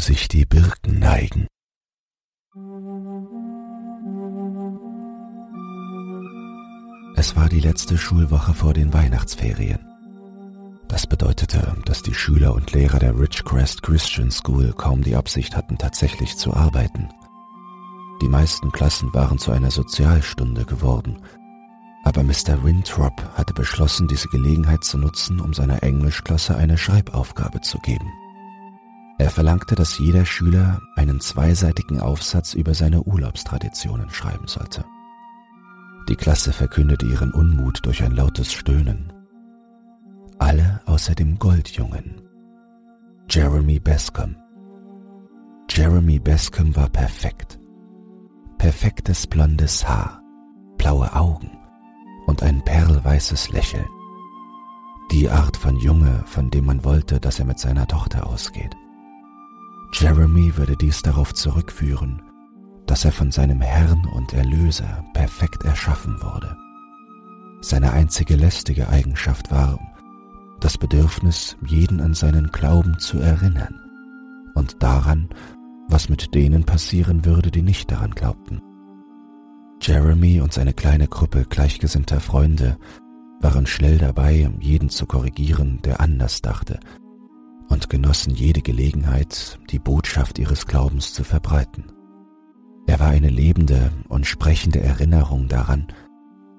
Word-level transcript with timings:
sich 0.00 0.28
die 0.28 0.44
Birken 0.46 0.98
neigen. 0.98 1.46
Es 7.16 7.36
war 7.36 7.48
die 7.48 7.60
letzte 7.60 7.98
Schulwoche 7.98 8.54
vor 8.54 8.74
den 8.74 8.92
Weihnachtsferien. 8.92 9.86
Das 10.88 11.06
bedeutete, 11.06 11.76
dass 11.84 12.02
die 12.02 12.14
Schüler 12.14 12.54
und 12.54 12.72
Lehrer 12.72 12.98
der 12.98 13.18
Ridgecrest 13.18 13.82
Christian 13.82 14.30
School 14.30 14.72
kaum 14.72 15.02
die 15.02 15.14
Absicht 15.14 15.56
hatten, 15.56 15.78
tatsächlich 15.78 16.36
zu 16.36 16.52
arbeiten. 16.54 17.08
Die 18.22 18.28
meisten 18.28 18.72
Klassen 18.72 19.14
waren 19.14 19.38
zu 19.38 19.52
einer 19.52 19.70
Sozialstunde 19.70 20.64
geworden, 20.64 21.22
aber 22.04 22.22
Mr. 22.22 22.64
Winthrop 22.64 23.12
hatte 23.34 23.52
beschlossen, 23.52 24.08
diese 24.08 24.28
Gelegenheit 24.28 24.82
zu 24.84 24.98
nutzen, 24.98 25.40
um 25.40 25.54
seiner 25.54 25.82
Englischklasse 25.82 26.56
eine 26.56 26.78
Schreibaufgabe 26.78 27.60
zu 27.60 27.78
geben. 27.78 28.10
Er 29.20 29.28
verlangte, 29.28 29.74
dass 29.74 29.98
jeder 29.98 30.24
Schüler 30.24 30.80
einen 30.96 31.20
zweiseitigen 31.20 32.00
Aufsatz 32.00 32.54
über 32.54 32.72
seine 32.72 33.02
Urlaubstraditionen 33.02 34.08
schreiben 34.08 34.48
sollte. 34.48 34.82
Die 36.08 36.16
Klasse 36.16 36.54
verkündete 36.54 37.04
ihren 37.04 37.30
Unmut 37.30 37.80
durch 37.84 38.02
ein 38.02 38.12
lautes 38.12 38.50
Stöhnen. 38.50 39.12
Alle 40.38 40.80
außer 40.86 41.14
dem 41.14 41.38
Goldjungen. 41.38 42.22
Jeremy 43.28 43.78
Bascom. 43.78 44.36
Jeremy 45.68 46.18
Bascom 46.18 46.74
war 46.74 46.88
perfekt. 46.88 47.60
Perfektes 48.56 49.26
blondes 49.26 49.86
Haar, 49.86 50.22
blaue 50.78 51.14
Augen 51.14 51.58
und 52.26 52.42
ein 52.42 52.64
perlweißes 52.64 53.50
Lächeln. 53.50 53.86
Die 55.12 55.28
Art 55.28 55.58
von 55.58 55.76
Junge, 55.76 56.22
von 56.24 56.50
dem 56.50 56.64
man 56.64 56.82
wollte, 56.84 57.20
dass 57.20 57.38
er 57.38 57.44
mit 57.44 57.58
seiner 57.58 57.86
Tochter 57.86 58.26
ausgeht. 58.26 58.74
Jeremy 59.92 60.56
würde 60.56 60.76
dies 60.76 61.02
darauf 61.02 61.34
zurückführen, 61.34 62.22
dass 62.86 63.04
er 63.04 63.12
von 63.12 63.30
seinem 63.30 63.60
Herrn 63.60 64.06
und 64.14 64.32
Erlöser 64.32 65.04
perfekt 65.14 65.64
erschaffen 65.64 66.20
wurde. 66.22 66.56
Seine 67.60 67.92
einzige 67.92 68.36
lästige 68.36 68.88
Eigenschaft 68.88 69.50
war 69.50 69.78
das 70.60 70.76
Bedürfnis, 70.76 71.56
jeden 71.66 72.00
an 72.00 72.14
seinen 72.14 72.48
Glauben 72.48 72.98
zu 72.98 73.18
erinnern 73.18 73.80
und 74.54 74.82
daran, 74.82 75.28
was 75.88 76.08
mit 76.08 76.34
denen 76.34 76.64
passieren 76.64 77.24
würde, 77.24 77.50
die 77.50 77.62
nicht 77.62 77.90
daran 77.90 78.10
glaubten. 78.10 78.60
Jeremy 79.82 80.40
und 80.40 80.52
seine 80.52 80.74
kleine 80.74 81.08
Gruppe 81.08 81.46
gleichgesinnter 81.48 82.20
Freunde 82.20 82.76
waren 83.40 83.66
schnell 83.66 83.96
dabei, 83.96 84.50
jeden 84.60 84.90
zu 84.90 85.06
korrigieren, 85.06 85.80
der 85.82 86.00
anders 86.00 86.42
dachte, 86.42 86.78
und 87.70 87.88
genossen 87.88 88.34
jede 88.34 88.60
Gelegenheit, 88.60 89.58
die 89.70 89.78
Botschaft 89.78 90.38
ihres 90.38 90.66
Glaubens 90.66 91.14
zu 91.14 91.24
verbreiten. 91.24 91.92
Er 92.86 93.00
war 93.00 93.08
eine 93.08 93.30
lebende 93.30 93.92
und 94.08 94.26
sprechende 94.26 94.80
Erinnerung 94.80 95.48
daran, 95.48 95.86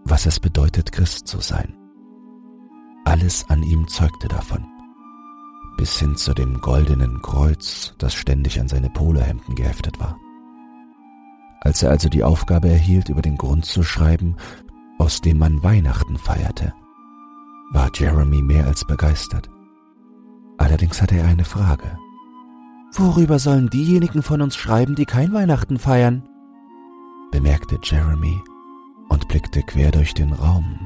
was 0.06 0.26
es 0.26 0.40
bedeutet, 0.40 0.92
Christ 0.92 1.28
zu 1.28 1.42
sein. 1.42 1.76
Alles 3.06 3.46
an 3.50 3.62
ihm 3.62 3.88
zeugte 3.88 4.30
davon, 4.30 4.66
bis 5.78 6.00
hin 6.00 6.16
zu 6.16 6.34
dem 6.34 6.60
goldenen 6.62 7.22
Kreuz, 7.22 7.94
das 7.98 8.14
ständig 8.14 8.60
an 8.60 8.70
seine 8.70 8.90
Polohemden 8.90 9.56
geheftet 9.56 10.00
war. 10.00 10.18
Als 11.60 11.84
er 11.84 11.92
also 11.92 12.10
die 12.10 12.24
Aufgabe 12.24 12.70
erhielt, 12.70 13.10
über 13.10 13.22
den 13.22 13.38
Grund 13.38 13.66
zu 13.66 13.84
schreiben, 13.84 14.36
aus 14.98 15.22
dem 15.22 15.38
man 15.38 15.62
Weihnachten 15.62 16.18
feierte, 16.18 16.74
war 17.72 17.92
Jeremy 17.94 18.42
mehr 18.42 18.66
als 18.66 18.86
begeistert. 18.86 19.51
Allerdings 20.62 21.02
hatte 21.02 21.18
er 21.18 21.26
eine 21.26 21.44
Frage. 21.44 21.98
Worüber 22.94 23.40
sollen 23.40 23.72
diejenigen 23.72 24.22
von 24.22 24.44
uns 24.44 24.56
schreiben, 24.56 24.94
die 24.94 25.06
kein 25.06 25.34
Weihnachten 25.34 25.80
feiern? 25.80 26.24
bemerkte 27.32 27.80
Jeremy 27.82 28.40
und 29.10 29.28
blickte 29.28 29.64
quer 29.64 29.90
durch 29.92 30.14
den 30.14 30.34
Raum 30.34 30.80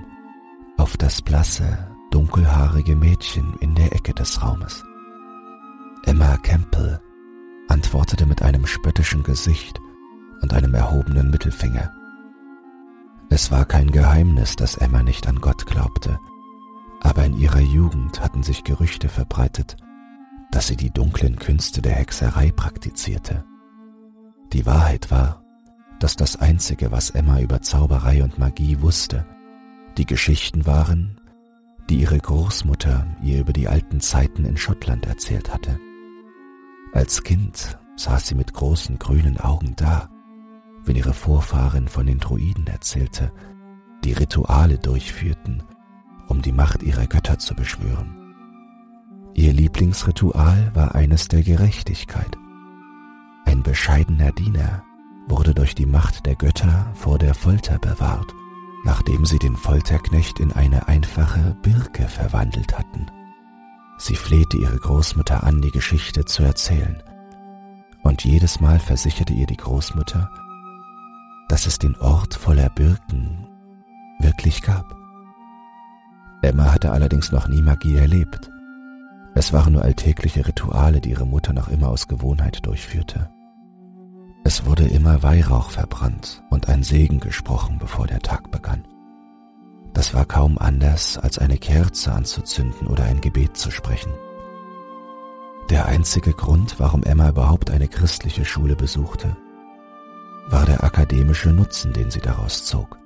auf 0.77 0.95
das 0.95 1.21
blasse, 1.21 1.91
dunkelhaarige 2.11 2.95
Mädchen 2.95 3.53
in 3.59 3.75
der 3.75 3.93
Ecke 3.93 4.13
des 4.13 4.41
Raumes. 4.41 4.83
Emma 6.05 6.37
Campbell 6.37 7.01
antwortete 7.67 8.25
mit 8.27 8.43
einem 8.43 8.67
spöttischen 8.67 9.23
Gesicht 9.23 9.81
und 10.41 10.53
einem 10.53 10.73
erhobenen 10.73 11.31
Mittelfinger. 11.31 11.91
Es 13.29 13.51
war 13.51 13.65
kein 13.65 13.91
Geheimnis, 13.91 14.55
dass 14.55 14.77
Emma 14.77 15.03
nicht 15.03 15.27
an 15.27 15.41
Gott 15.41 15.65
glaubte, 15.65 16.19
aber 17.05 17.25
in 17.25 17.37
ihrer 17.37 17.61
Jugend 17.61 18.21
hatten 18.21 18.43
sich 18.43 18.63
Gerüchte 18.63 19.09
verbreitet, 19.09 19.77
dass 20.51 20.67
sie 20.67 20.75
die 20.75 20.91
dunklen 20.91 21.37
Künste 21.37 21.81
der 21.81 21.93
Hexerei 21.93 22.51
praktizierte. 22.51 23.45
Die 24.53 24.65
Wahrheit 24.65 25.11
war, 25.11 25.43
dass 25.99 26.15
das 26.15 26.35
Einzige, 26.35 26.91
was 26.91 27.11
Emma 27.11 27.39
über 27.39 27.61
Zauberei 27.61 28.23
und 28.23 28.37
Magie 28.37 28.81
wusste, 28.81 29.25
die 29.97 30.05
Geschichten 30.05 30.65
waren, 30.65 31.21
die 31.89 32.01
ihre 32.01 32.17
Großmutter 32.17 33.07
ihr 33.21 33.39
über 33.39 33.53
die 33.53 33.67
alten 33.67 34.01
Zeiten 34.01 34.43
in 34.43 34.57
Schottland 34.57 35.05
erzählt 35.05 35.53
hatte. 35.53 35.79
Als 36.93 37.23
Kind 37.23 37.77
saß 37.95 38.27
sie 38.27 38.35
mit 38.35 38.53
großen 38.53 38.99
grünen 38.99 39.39
Augen 39.39 39.73
da 39.75 40.09
wenn 40.85 40.95
ihre 40.95 41.13
Vorfahren 41.13 41.87
von 41.87 42.05
den 42.05 42.19
Druiden 42.19 42.67
erzählte, 42.67 43.31
die 44.03 44.13
Rituale 44.13 44.77
durchführten, 44.77 45.63
um 46.27 46.41
die 46.41 46.51
Macht 46.51 46.83
ihrer 46.83 47.07
Götter 47.07 47.39
zu 47.39 47.55
beschwören. 47.55 48.25
Ihr 49.33 49.51
Lieblingsritual 49.51 50.71
war 50.73 50.95
eines 50.95 51.27
der 51.27 51.43
Gerechtigkeit. 51.43 52.37
Ein 53.45 53.63
bescheidener 53.63 54.31
Diener 54.31 54.83
wurde 55.27 55.53
durch 55.53 55.75
die 55.75 55.85
Macht 55.85 56.25
der 56.25 56.35
Götter 56.35 56.91
vor 56.93 57.17
der 57.17 57.33
Folter 57.33 57.77
bewahrt, 57.79 58.33
nachdem 58.85 59.25
sie 59.25 59.39
den 59.39 59.55
Folterknecht 59.55 60.39
in 60.39 60.53
eine 60.53 60.87
einfache 60.87 61.57
Birke 61.61 62.07
verwandelt 62.07 62.77
hatten. 62.77 63.07
Sie 63.97 64.15
flehte 64.15 64.57
ihre 64.57 64.77
Großmutter 64.77 65.43
an, 65.43 65.61
die 65.61 65.71
Geschichte 65.71 66.25
zu 66.25 66.43
erzählen, 66.43 67.01
und 68.03 68.23
jedes 68.23 68.59
Mal 68.59 68.79
versicherte 68.79 69.33
ihr 69.33 69.47
die 69.47 69.57
Großmutter, 69.57 70.29
dass 71.49 71.65
es 71.65 71.79
den 71.79 71.95
Ort 71.97 72.35
voller 72.35 72.69
Birken 72.69 73.47
wirklich 74.19 74.61
gab. 74.61 74.95
Emma 76.45 76.73
hatte 76.73 76.91
allerdings 76.91 77.31
noch 77.31 77.47
nie 77.47 77.61
Magie 77.61 77.97
erlebt. 77.97 78.49
Es 79.33 79.51
waren 79.51 79.73
nur 79.73 79.81
alltägliche 79.81 80.47
Rituale, 80.47 81.01
die 81.01 81.09
ihre 81.09 81.25
Mutter 81.25 81.51
noch 81.53 81.67
immer 81.67 81.89
aus 81.89 82.07
Gewohnheit 82.07 82.65
durchführte. 82.65 83.29
Es 84.43 84.65
wurde 84.65 84.85
immer 84.85 85.23
Weihrauch 85.23 85.71
verbrannt 85.71 86.43
und 86.51 86.69
ein 86.69 86.83
Segen 86.83 87.19
gesprochen, 87.19 87.77
bevor 87.79 88.07
der 88.07 88.19
Tag 88.19 88.51
begann. 88.51 88.87
Das 89.93 90.13
war 90.13 90.25
kaum 90.25 90.57
anders, 90.57 91.17
als 91.17 91.39
eine 91.39 91.57
Kerze 91.57 92.13
anzuzünden 92.13 92.87
oder 92.87 93.05
ein 93.05 93.21
Gebet 93.21 93.57
zu 93.57 93.71
sprechen. 93.71 94.13
Der 95.69 95.87
einzige 95.87 96.33
Grund, 96.33 96.79
warum 96.79 97.01
Emma 97.03 97.29
überhaupt 97.29 97.71
eine 97.71 97.87
christliche 97.87 98.45
Schule 98.45 98.75
besuchte, 98.75 99.35
war 100.47 100.65
der 100.65 100.83
akademische 100.83 101.49
Nutzen, 101.49 101.91
den 101.91 102.11
sie 102.11 102.21
daraus 102.21 102.65
zog. 102.65 102.99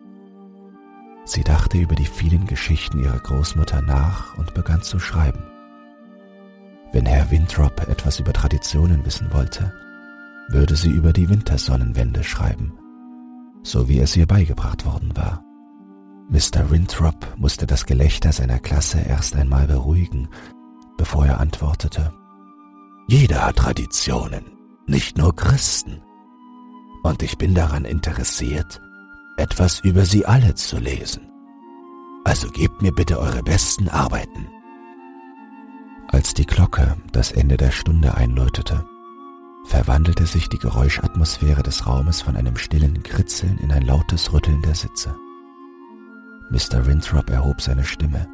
Sie 1.30 1.44
dachte 1.44 1.78
über 1.78 1.94
die 1.94 2.08
vielen 2.08 2.48
Geschichten 2.48 3.04
ihrer 3.04 3.20
Großmutter 3.20 3.84
nach 3.84 4.36
und 4.40 4.56
begann 4.56 4.82
zu 4.82 5.00
schreiben. 5.00 5.44
Wenn 6.92 7.06
Herr 7.06 7.30
Winthrop 7.30 7.88
etwas 7.88 8.20
über 8.20 8.34
Traditionen 8.34 9.06
wissen 9.06 9.32
wollte, 9.32 9.72
würde 10.48 10.76
sie 10.76 10.90
über 10.90 11.14
die 11.14 11.30
Wintersonnenwende 11.30 12.24
schreiben, 12.24 12.74
so 13.62 13.88
wie 13.88 14.00
es 14.00 14.18
ihr 14.18 14.26
beigebracht 14.26 14.88
worden 14.88 15.16
war. 15.16 15.44
Mr. 16.30 16.72
Winthrop 16.72 17.38
musste 17.38 17.68
das 17.68 17.86
Gelächter 17.86 18.32
seiner 18.32 18.58
Klasse 18.58 19.00
erst 19.00 19.36
einmal 19.36 19.68
beruhigen, 19.68 20.30
bevor 20.98 21.28
er 21.28 21.40
antwortete. 21.40 22.12
Jeder 23.08 23.46
hat 23.46 23.58
Traditionen, 23.58 24.46
nicht 24.88 25.16
nur 25.16 25.36
Christen 25.36 26.02
und 27.04 27.22
ich 27.22 27.38
bin 27.38 27.54
daran 27.54 27.86
interessiert, 27.86 28.82
etwas 29.40 29.80
über 29.80 30.06
sie 30.06 30.26
alle 30.26 30.56
zu 30.56 30.78
lesen. 30.78 31.22
Also 32.24 32.50
gebt 32.50 32.82
mir 32.82 32.92
bitte 32.92 33.20
eure 33.20 33.42
besten 33.42 33.90
Arbeiten. 33.90 34.48
Als 36.10 36.34
die 36.34 36.46
Glocke 36.46 36.98
das 37.12 37.32
Ende 37.32 37.58
der 37.58 37.72
Stunde 37.72 38.16
einläutete, 38.16 38.86
verwandelte 39.66 40.26
sich 40.26 40.50
die 40.50 40.58
Geräuschatmosphäre 40.58 41.64
des 41.64 41.88
Raumes 41.88 42.22
von 42.22 42.36
einem 42.36 42.58
stillen 42.58 43.04
Kritzeln 43.04 43.58
in 43.60 43.72
ein 43.72 43.84
lautes 43.84 44.34
Rütteln 44.34 44.62
der 44.62 44.76
Sitze. 44.76 45.16
Mr. 46.50 46.86
Winthrop 46.86 47.30
erhob 47.30 47.62
seine 47.62 47.84
Stimme, 47.84 48.28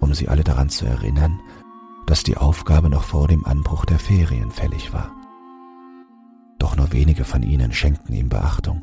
um 0.00 0.14
sie 0.14 0.28
alle 0.28 0.44
daran 0.44 0.68
zu 0.68 0.86
erinnern, 0.86 1.40
dass 2.06 2.22
die 2.22 2.36
Aufgabe 2.36 2.88
noch 2.88 3.02
vor 3.02 3.26
dem 3.26 3.44
Anbruch 3.44 3.84
der 3.84 3.98
Ferien 3.98 4.52
fällig 4.52 4.92
war 4.92 5.16
doch 6.66 6.76
nur 6.76 6.92
wenige 6.92 7.24
von 7.24 7.42
ihnen 7.42 7.72
schenkten 7.72 8.12
ihm 8.12 8.28
Beachtung. 8.28 8.80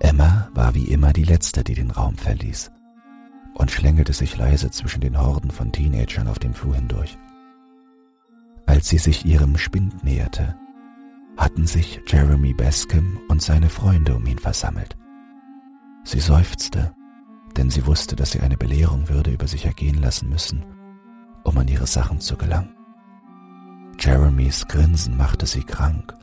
Emma 0.00 0.48
war 0.54 0.74
wie 0.74 0.84
immer 0.84 1.12
die 1.12 1.24
Letzte, 1.24 1.64
die 1.64 1.74
den 1.74 1.90
Raum 1.90 2.16
verließ 2.16 2.70
und 3.54 3.70
schlängelte 3.70 4.12
sich 4.12 4.36
leise 4.36 4.70
zwischen 4.70 5.00
den 5.00 5.18
Horden 5.18 5.50
von 5.50 5.72
Teenagern 5.72 6.28
auf 6.28 6.38
dem 6.38 6.54
Flur 6.54 6.76
hindurch. 6.76 7.18
Als 8.66 8.88
sie 8.88 8.98
sich 8.98 9.26
ihrem 9.26 9.58
Spind 9.58 10.04
näherte, 10.04 10.56
hatten 11.36 11.66
sich 11.66 12.00
Jeremy 12.06 12.54
Bascom 12.54 13.18
und 13.28 13.42
seine 13.42 13.68
Freunde 13.68 14.14
um 14.14 14.26
ihn 14.26 14.38
versammelt. 14.38 14.96
Sie 16.04 16.20
seufzte, 16.20 16.94
denn 17.56 17.70
sie 17.70 17.86
wusste, 17.86 18.14
dass 18.14 18.30
sie 18.30 18.40
eine 18.40 18.56
Belehrung 18.56 19.08
würde 19.08 19.32
über 19.32 19.48
sich 19.48 19.64
ergehen 19.64 20.00
lassen 20.00 20.28
müssen, 20.28 20.64
um 21.44 21.58
an 21.58 21.68
ihre 21.68 21.86
Sachen 21.86 22.20
zu 22.20 22.36
gelangen. 22.36 22.74
Jeremys 23.98 24.68
Grinsen 24.68 25.16
machte 25.16 25.46
sie 25.46 25.64
krank, 25.64 26.14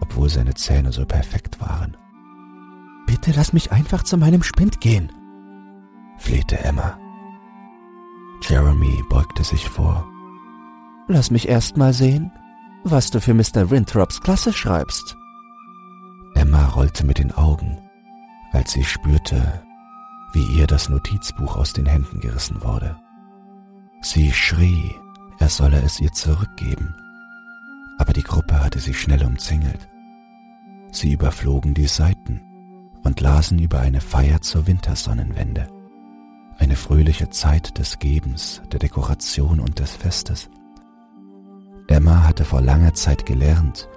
obwohl 0.00 0.28
seine 0.28 0.54
Zähne 0.54 0.92
so 0.92 1.04
perfekt 1.04 1.60
waren. 1.60 1.96
Bitte 3.06 3.32
lass 3.34 3.52
mich 3.52 3.72
einfach 3.72 4.02
zu 4.02 4.16
meinem 4.16 4.42
Spind 4.42 4.80
gehen, 4.80 5.12
flehte 6.18 6.58
Emma. 6.58 6.98
Jeremy 8.42 9.02
beugte 9.08 9.44
sich 9.44 9.68
vor. 9.68 10.06
Lass 11.08 11.30
mich 11.30 11.48
erst 11.48 11.76
mal 11.76 11.92
sehen, 11.92 12.32
was 12.84 13.10
du 13.10 13.20
für 13.20 13.34
Mr. 13.34 13.70
Winthrops 13.70 14.20
Klasse 14.20 14.52
schreibst. 14.52 15.16
Emma 16.34 16.66
rollte 16.66 17.06
mit 17.06 17.18
den 17.18 17.32
Augen, 17.32 17.78
als 18.52 18.72
sie 18.72 18.84
spürte, 18.84 19.62
wie 20.32 20.44
ihr 20.58 20.66
das 20.66 20.88
Notizbuch 20.88 21.56
aus 21.56 21.72
den 21.72 21.86
Händen 21.86 22.20
gerissen 22.20 22.62
wurde. 22.62 22.96
Sie 24.02 24.32
schrie, 24.32 24.94
er 25.38 25.48
solle 25.48 25.80
es 25.82 26.00
ihr 26.00 26.12
zurückgeben, 26.12 26.94
aber 27.98 28.12
die 28.12 28.22
Gruppe 28.22 28.62
hatte 28.62 28.80
sie 28.80 28.94
schnell 28.94 29.24
umzingelt. 29.24 29.88
Sie 30.90 31.12
überflogen 31.12 31.74
die 31.74 31.86
Seiten 31.86 32.40
und 33.06 33.20
lasen 33.20 33.60
über 33.60 33.78
eine 33.80 34.00
Feier 34.00 34.42
zur 34.42 34.66
Wintersonnenwende, 34.66 35.68
eine 36.58 36.74
fröhliche 36.74 37.30
Zeit 37.30 37.78
des 37.78 38.00
Gebens, 38.00 38.60
der 38.72 38.80
Dekoration 38.80 39.60
und 39.60 39.78
des 39.78 39.94
Festes. 39.94 40.50
Emma 41.86 42.24
hatte 42.24 42.44
vor 42.44 42.60
langer 42.60 42.94
Zeit 42.94 43.24
gelernt, 43.24 43.88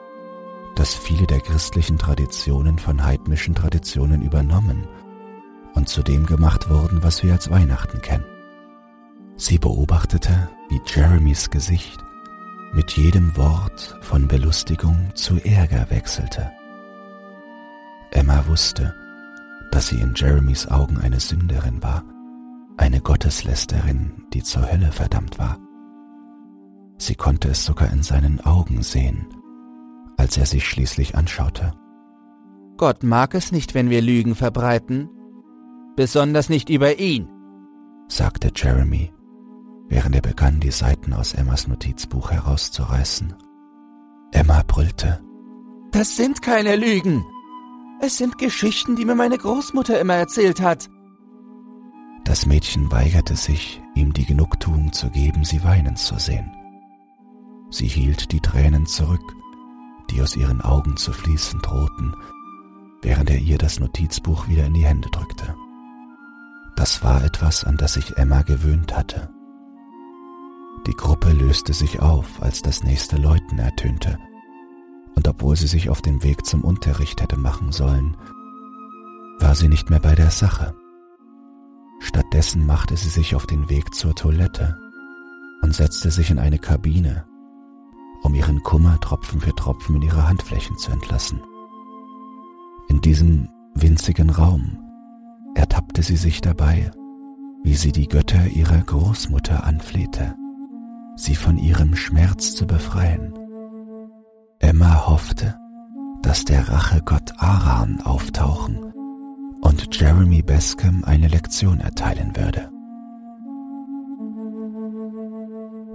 dass 0.76 0.94
viele 0.94 1.26
der 1.26 1.40
christlichen 1.40 1.98
Traditionen 1.98 2.78
von 2.78 3.04
heidnischen 3.04 3.56
Traditionen 3.56 4.22
übernommen 4.22 4.88
und 5.74 5.90
zu 5.90 6.04
dem 6.04 6.28
gemacht 6.28 6.70
wurden, 6.70 7.02
was 7.02 7.24
wir 7.24 7.34
als 7.34 7.50
Weihnachten 7.50 8.02
kennen. 8.02 8.26
Sie 9.38 9.58
beobachtete, 9.58 10.50
wie 10.70 10.80
Jeremys 10.86 11.50
Gesicht 11.50 11.98
mit 12.74 12.92
jedem 12.92 13.36
Wort 13.36 13.98
von 14.02 14.28
Belustigung 14.28 15.10
zu 15.16 15.44
Ärger 15.44 15.90
wechselte. 15.90 16.52
Emma 18.12 18.46
wusste, 18.48 18.96
dass 19.72 19.88
sie 19.88 20.00
in 20.00 20.14
Jeremys 20.16 20.68
Augen 20.68 20.98
eine 20.98 21.20
Sünderin 21.20 21.82
war, 21.84 22.04
eine 22.78 23.02
Gotteslästerin, 23.02 24.26
die 24.34 24.44
zur 24.44 24.72
Hölle 24.72 24.92
verdammt 24.92 25.38
war. 25.38 25.60
Sie 26.98 27.16
konnte 27.16 27.50
es 27.50 27.66
sogar 27.66 27.92
in 27.92 28.04
seinen 28.04 28.42
Augen 28.42 28.82
sehen, 28.84 29.28
als 30.18 30.38
er 30.38 30.46
sich 30.46 30.68
schließlich 30.68 31.16
anschaute. 31.16 31.74
Gott 32.78 33.04
mag 33.04 33.36
es 33.36 33.52
nicht, 33.52 33.74
wenn 33.74 33.90
wir 33.90 34.02
Lügen 34.02 34.36
verbreiten, 34.36 35.10
besonders 35.96 36.50
nicht 36.50 36.70
über 36.70 37.00
ihn, 37.00 37.28
sagte 38.08 38.52
Jeremy, 38.56 39.12
während 39.88 40.16
er 40.16 40.22
begann, 40.22 40.60
die 40.60 40.72
Seiten 40.72 41.14
aus 41.14 41.34
Emmas 41.34 41.68
Notizbuch 41.68 42.32
herauszureißen. 42.32 43.34
Emma 44.32 44.64
brüllte. 44.66 45.22
Das 45.92 46.16
sind 46.16 46.42
keine 46.42 46.76
Lügen. 46.76 47.24
Es 48.02 48.18
sind 48.18 48.38
Geschichten, 48.38 48.96
die 48.96 49.06
mir 49.06 49.16
meine 49.16 49.38
Großmutter 49.38 50.00
immer 50.00 50.16
erzählt 50.16 50.62
hat. 50.62 50.90
Das 52.24 52.46
Mädchen 52.46 52.92
weigerte 52.92 53.36
sich, 53.36 53.82
ihm 53.96 54.14
die 54.14 54.26
Genugtuung 54.26 54.94
zu 54.94 55.10
geben, 55.10 55.44
sie 55.44 55.64
weinen 55.64 55.96
zu 55.96 56.18
sehen. 56.18 56.52
Sie 57.70 57.88
hielt 57.88 58.32
die 58.32 58.40
Tränen 58.40 58.86
zurück, 58.86 59.36
die 60.10 60.22
aus 60.22 60.36
ihren 60.36 60.62
Augen 60.62 60.96
zu 60.96 61.12
fließen 61.12 61.60
drohten, 61.62 62.16
während 63.02 63.30
er 63.30 63.40
ihr 63.40 63.58
das 63.58 63.80
Notizbuch 63.80 64.48
wieder 64.48 64.66
in 64.66 64.74
die 64.74 64.86
Hände 64.86 65.10
drückte. 65.12 65.56
Das 66.76 67.04
war 67.04 67.24
etwas, 67.24 67.66
an 67.66 67.76
das 67.78 67.96
sich 67.96 68.16
Emma 68.18 68.44
gewöhnt 68.44 68.96
hatte. 68.96 69.30
Die 70.88 70.94
Gruppe 70.94 71.32
löste 71.32 71.74
sich 71.74 72.00
auf, 72.00 72.42
als 72.42 72.62
das 72.62 72.84
nächste 72.84 73.18
Läuten 73.18 73.60
ertönte, 73.60 74.18
und 75.20 75.28
obwohl 75.28 75.58
sie 75.58 75.68
sich 75.68 75.90
auf 75.90 76.02
den 76.02 76.24
Weg 76.24 76.46
zum 76.46 76.64
Unterricht 76.64 77.22
hätte 77.22 77.36
machen 77.36 77.74
sollen, 77.74 78.16
war 79.40 79.54
sie 79.54 79.68
nicht 79.68 79.90
mehr 79.90 80.00
bei 80.00 80.16
der 80.16 80.32
Sache. 80.32 80.74
Stattdessen 82.00 82.66
machte 82.66 82.96
sie 82.96 83.10
sich 83.10 83.36
auf 83.36 83.46
den 83.46 83.70
Weg 83.70 83.94
zur 83.94 84.16
Toilette 84.16 84.80
und 85.62 85.76
setzte 85.76 86.10
sich 86.10 86.32
in 86.32 86.40
eine 86.40 86.58
Kabine, 86.58 87.26
um 88.22 88.34
ihren 88.34 88.64
Kummer 88.64 88.98
Tropfen 89.02 89.42
für 89.42 89.54
Tropfen 89.54 89.98
in 89.98 90.04
ihre 90.04 90.26
Handflächen 90.26 90.78
zu 90.78 90.90
entlassen. 90.90 91.42
In 92.88 93.02
diesem 93.02 93.50
winzigen 93.74 94.30
Raum 94.30 94.80
ertappte 95.54 96.02
sie 96.02 96.16
sich 96.16 96.40
dabei, 96.40 96.92
wie 97.62 97.76
sie 97.76 97.92
die 97.92 98.08
Götter 98.08 98.48
ihrer 98.48 98.80
Großmutter 98.80 99.66
anflehte, 99.66 100.38
sie 101.18 101.36
von 101.36 101.58
ihrem 101.58 101.98
Schmerz 101.98 102.56
zu 102.56 102.66
befreien. 102.66 103.39
Emma 104.62 105.08
hoffte, 105.08 105.58
dass 106.22 106.44
der 106.44 106.68
Rachegott 106.68 107.32
Aran 107.38 108.02
auftauchen 108.02 108.92
und 109.62 109.98
Jeremy 109.98 110.42
Bascom 110.42 111.06
eine 111.06 111.30
Lektion 111.30 111.80
erteilen 111.80 112.36
würde. 112.36 112.70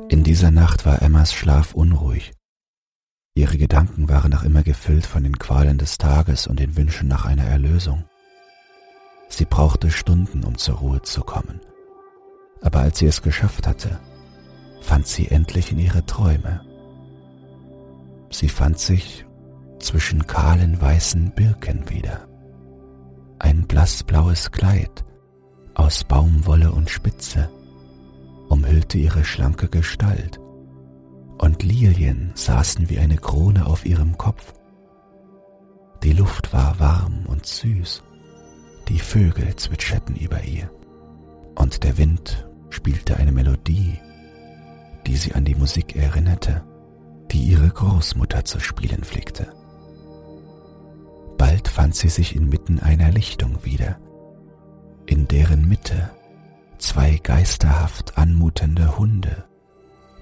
In 0.09 0.25
dieser 0.25 0.51
Nacht 0.51 0.87
war 0.87 1.03
Emmas 1.03 1.35
Schlaf 1.35 1.75
unruhig. 1.75 2.33
Ihre 3.35 3.59
Gedanken 3.59 4.09
waren 4.09 4.31
noch 4.31 4.45
immer 4.45 4.63
gefüllt 4.63 5.05
von 5.05 5.25
den 5.25 5.39
Qualen 5.39 5.77
des 5.77 5.99
Tages 5.99 6.47
und 6.47 6.59
den 6.59 6.75
Wünschen 6.75 7.07
nach 7.07 7.27
einer 7.27 7.45
Erlösung. 7.45 8.05
Sie 9.29 9.45
brauchte 9.45 9.91
Stunden, 9.91 10.43
um 10.43 10.57
zur 10.57 10.77
Ruhe 10.77 11.03
zu 11.03 11.21
kommen. 11.21 11.61
Aber 12.63 12.81
als 12.81 12.99
sie 12.99 13.07
es 13.07 13.21
geschafft 13.21 13.67
hatte, 13.67 14.01
fand 14.81 15.07
sie 15.07 15.29
endlich 15.29 15.71
in 15.71 15.79
ihre 15.79 16.07
Träume. 16.07 16.64
Sie 18.35 18.49
fand 18.49 18.81
sich 18.81 19.25
zwischen 19.79 20.27
kahlen 20.27 20.81
weißen 20.81 21.37
Birken 21.37 21.89
wieder. 21.89 22.27
Ein 23.39 23.69
blassblaues 23.69 24.51
Kleid 24.51 25.05
aus 25.75 26.03
Baumwolle 26.03 26.73
und 26.73 26.91
Spitze 26.91 27.49
umhüllte 28.49 28.99
ihre 28.99 29.25
schlanke 29.25 29.69
Gestalt, 29.69 30.41
und 31.39 31.63
Lilien 31.63 32.33
saßen 32.35 32.91
wie 32.91 32.99
eine 32.99 33.19
Krone 33.19 33.67
auf 33.67 33.87
ihrem 33.87 34.19
Kopf. 34.19 34.53
Die 36.03 36.13
Luft 36.13 36.53
war 36.53 36.81
warm 36.81 37.27
und 37.29 37.47
süß, 37.47 38.03
die 38.89 38.99
Vögel 38.99 39.55
zwitscherten 39.55 40.17
über 40.17 40.43
ihr, 40.43 40.69
und 41.55 41.85
der 41.85 41.97
Wind 41.99 42.49
spielte 42.69 43.17
eine 43.17 43.31
Melodie, 43.31 44.01
die 45.07 45.15
sie 45.15 45.37
an 45.37 45.45
die 45.45 45.55
Musik 45.55 45.95
erinnerte, 45.95 46.65
die 47.31 47.43
ihre 47.43 47.69
Großmutter 47.69 48.45
zu 48.45 48.61
spielen 48.61 49.03
pflegte. 49.05 49.49
Bald 51.39 51.69
fand 51.69 51.95
sie 51.95 52.09
sich 52.09 52.37
inmitten 52.37 52.79
einer 52.79 53.11
Lichtung 53.11 53.65
wieder, 53.65 53.99
in 55.07 55.29
deren 55.29 55.69
Mitte 55.69 56.11
zwei 56.79 57.17
geisterhaft 57.23 58.19
anmutende 58.19 58.99
Hunde 58.99 59.45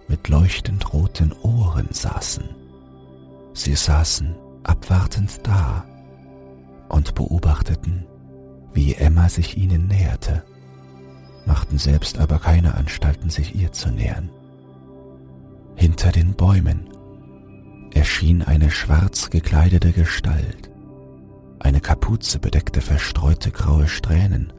mit 0.09 0.29
leuchtend 0.29 0.93
roten 0.93 1.33
Ohren 1.43 1.89
saßen. 1.91 2.45
Sie 3.55 3.75
saßen 3.75 4.35
abwartend 4.63 5.41
da 5.45 5.85
und 6.89 7.15
beobachteten, 7.15 8.07
wie 8.73 8.95
Emma 8.95 9.29
sich 9.29 9.57
ihnen 9.57 9.87
näherte, 9.87 10.45
machten 11.47 11.79
selbst 11.79 12.19
aber 12.19 12.39
keine 12.39 12.75
Anstalten, 12.75 13.31
sich 13.31 13.55
ihr 13.55 13.73
zu 13.73 13.91
nähern. 13.91 14.31
Hinter 15.75 16.13
den 16.13 16.35
Bäumen 16.35 16.89
erschien 17.95 18.43
eine 18.43 18.71
schwarz 18.71 19.31
gekleidete 19.31 19.93
Gestalt. 19.93 20.71
Eine 21.59 21.81
Kapuze 21.81 22.39
bedeckte 22.39 22.81
verstreute 22.81 23.51
graue 23.51 23.89
Strähnen 23.89 24.53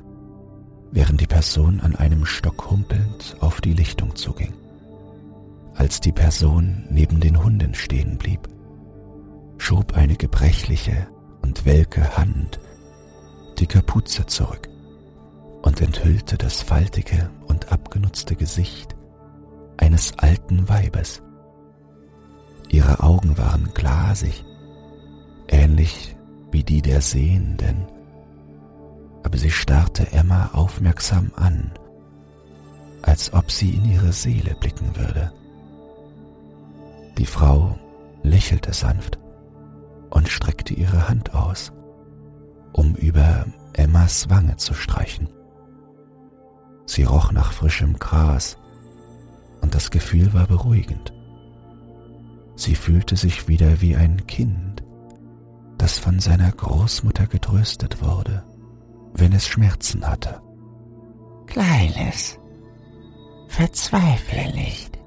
während 0.93 1.19
die 1.19 1.27
Person 1.27 1.81
an 1.81 1.95
einem 1.95 2.23
Stock 2.23 2.69
humpelnd 2.69 3.35
auf 3.39 3.61
die 3.61 3.73
Lichtung 3.73 4.15
zuging. 4.15 4.53
Als 5.73 5.99
die 5.99 6.11
Person 6.11 6.85
neben 6.91 7.19
den 7.19 7.43
Hunden 7.43 7.73
stehen 7.73 8.19
blieb, 8.19 8.47
schob 9.57 9.97
eine 9.97 10.15
gebrechliche 10.15 11.07
und 11.41 11.65
welke 11.65 12.15
Hand 12.15 12.59
die 13.57 13.65
Kapuze 13.65 14.27
zurück 14.27 14.69
und 15.63 15.81
enthüllte 15.81 16.37
das 16.37 16.61
faltige 16.61 17.31
und 17.47 17.71
abgenutzte 17.71 18.35
Gesicht 18.35 18.95
eines 19.77 20.17
alten 20.19 20.69
Weibes. 20.69 21.23
Ihre 22.73 23.03
Augen 23.03 23.37
waren 23.37 23.69
glasig, 23.75 24.43
ähnlich 25.47 26.15
wie 26.49 26.63
die 26.63 26.81
der 26.81 27.01
Sehenden, 27.01 27.85
aber 29.21 29.37
sie 29.37 29.51
starrte 29.51 30.11
Emma 30.11 30.49
aufmerksam 30.53 31.31
an, 31.35 31.69
als 33.03 33.31
ob 33.31 33.51
sie 33.51 33.75
in 33.75 33.85
ihre 33.85 34.11
Seele 34.11 34.55
blicken 34.59 34.95
würde. 34.95 35.31
Die 37.19 37.27
Frau 37.27 37.77
lächelte 38.23 38.73
sanft 38.73 39.19
und 40.09 40.27
streckte 40.27 40.73
ihre 40.73 41.07
Hand 41.07 41.35
aus, 41.35 41.71
um 42.71 42.95
über 42.95 43.45
Emmas 43.73 44.31
Wange 44.31 44.57
zu 44.57 44.73
streichen. 44.73 45.29
Sie 46.87 47.03
roch 47.03 47.31
nach 47.31 47.51
frischem 47.51 47.99
Gras 47.99 48.57
und 49.61 49.75
das 49.75 49.91
Gefühl 49.91 50.33
war 50.33 50.47
beruhigend. 50.47 51.12
Sie 52.55 52.75
fühlte 52.75 53.15
sich 53.15 53.47
wieder 53.47 53.81
wie 53.81 53.95
ein 53.95 54.25
Kind, 54.27 54.83
das 55.77 55.97
von 55.97 56.19
seiner 56.19 56.51
Großmutter 56.51 57.27
getröstet 57.27 58.01
wurde, 58.01 58.43
wenn 59.13 59.33
es 59.33 59.47
Schmerzen 59.47 60.07
hatte. 60.07 60.41
Kleines, 61.47 62.39
verzweifle 63.47 64.53
nicht. 64.53 64.97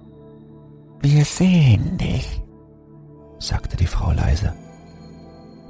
Wir 1.00 1.24
sehen 1.24 1.98
dich, 1.98 2.42
sagte 3.38 3.76
die 3.76 3.86
Frau 3.86 4.12
leise. 4.12 4.52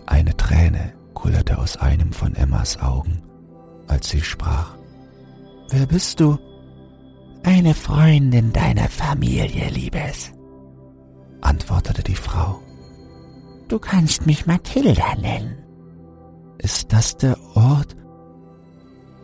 Eine 0.06 0.37
Träne 0.37 0.92
kullerte 1.14 1.59
aus 1.59 1.76
einem 1.76 2.12
von 2.12 2.35
Emmas 2.35 2.80
Augen, 2.80 3.23
als 3.88 4.09
sie 4.09 4.23
sprach. 4.23 4.76
Wer 5.71 5.87
bist 5.87 6.21
du? 6.21 6.38
Eine 7.42 7.75
Freundin 7.75 8.52
deiner 8.52 8.88
Familie, 8.88 9.68
Liebes, 9.68 10.33
antwortete 11.47 12.03
die 12.03 12.17
Frau. 12.17 12.61
Du 13.69 13.79
kannst 13.79 14.26
mich 14.26 14.47
Mathilda 14.47 15.15
nennen. 15.21 15.57
Ist 16.59 16.93
das 16.93 17.17
der 17.17 17.37
Ort, 17.55 17.97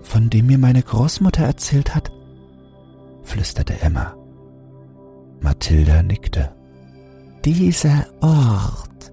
von 0.03 0.31
dem 0.31 0.47
mir 0.47 0.59
meine 0.59 0.83
Großmutter 0.83 1.45
erzählt 1.45 1.95
hat? 1.95 2.11
flüsterte 3.23 3.81
Emma. 3.81 4.15
Mathilda 5.41 6.03
nickte. 6.03 6.55
Dieser 7.45 8.07
Ort 8.21 9.13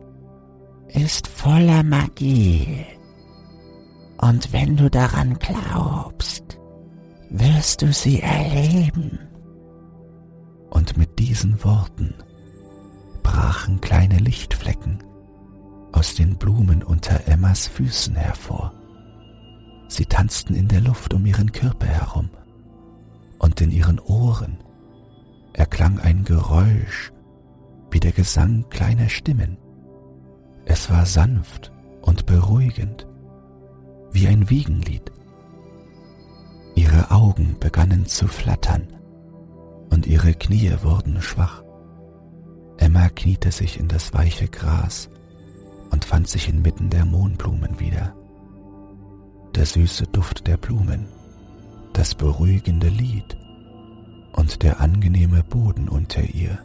ist 0.89 1.27
voller 1.27 1.83
Magie. 1.83 2.85
Und 4.21 4.51
wenn 4.51 4.75
du 4.75 4.89
daran 4.89 5.37
glaubst, 5.39 6.59
wirst 7.29 7.81
du 7.81 7.93
sie 7.93 8.21
erleben. 8.21 9.19
Und 10.69 10.97
mit 10.97 11.17
diesen 11.17 11.63
Worten 11.63 12.13
brachen 13.29 13.79
kleine 13.79 14.17
Lichtflecken 14.17 15.03
aus 15.91 16.15
den 16.15 16.37
Blumen 16.37 16.81
unter 16.81 17.27
Emmas 17.27 17.67
Füßen 17.67 18.15
hervor. 18.15 18.73
Sie 19.87 20.05
tanzten 20.05 20.55
in 20.55 20.67
der 20.67 20.81
Luft 20.81 21.13
um 21.13 21.23
ihren 21.27 21.51
Körper 21.51 21.85
herum, 21.85 22.31
und 23.37 23.61
in 23.61 23.69
ihren 23.69 23.99
Ohren 23.99 24.57
erklang 25.53 25.99
ein 25.99 26.23
Geräusch 26.23 27.11
wie 27.91 27.99
der 27.99 28.13
Gesang 28.13 28.65
kleiner 28.69 29.09
Stimmen. 29.09 29.57
Es 30.65 30.89
war 30.89 31.05
sanft 31.05 31.71
und 32.01 32.25
beruhigend, 32.25 33.07
wie 34.11 34.27
ein 34.27 34.49
Wiegenlied. 34.49 35.11
Ihre 36.73 37.11
Augen 37.11 37.57
begannen 37.59 38.07
zu 38.07 38.27
flattern 38.27 38.87
und 39.91 40.07
ihre 40.07 40.33
Knie 40.33 40.73
wurden 40.81 41.21
schwach. 41.21 41.63
Emma 42.79 43.09
kniete 43.09 43.51
sich 43.51 43.77
in 43.77 43.89
das 43.89 44.13
weiche 44.13 44.47
Gras 44.47 45.09
und 45.91 46.05
fand 46.05 46.29
sich 46.29 46.47
inmitten 46.47 46.89
der 46.89 47.05
Mohnblumen 47.05 47.79
wieder. 47.79 48.15
Der 49.53 49.65
süße 49.65 50.05
Duft 50.07 50.47
der 50.47 50.55
Blumen, 50.55 51.07
das 51.91 52.15
beruhigende 52.15 52.87
Lied 52.87 53.37
und 54.33 54.63
der 54.63 54.79
angenehme 54.79 55.43
Boden 55.43 55.89
unter 55.89 56.21
ihr 56.21 56.57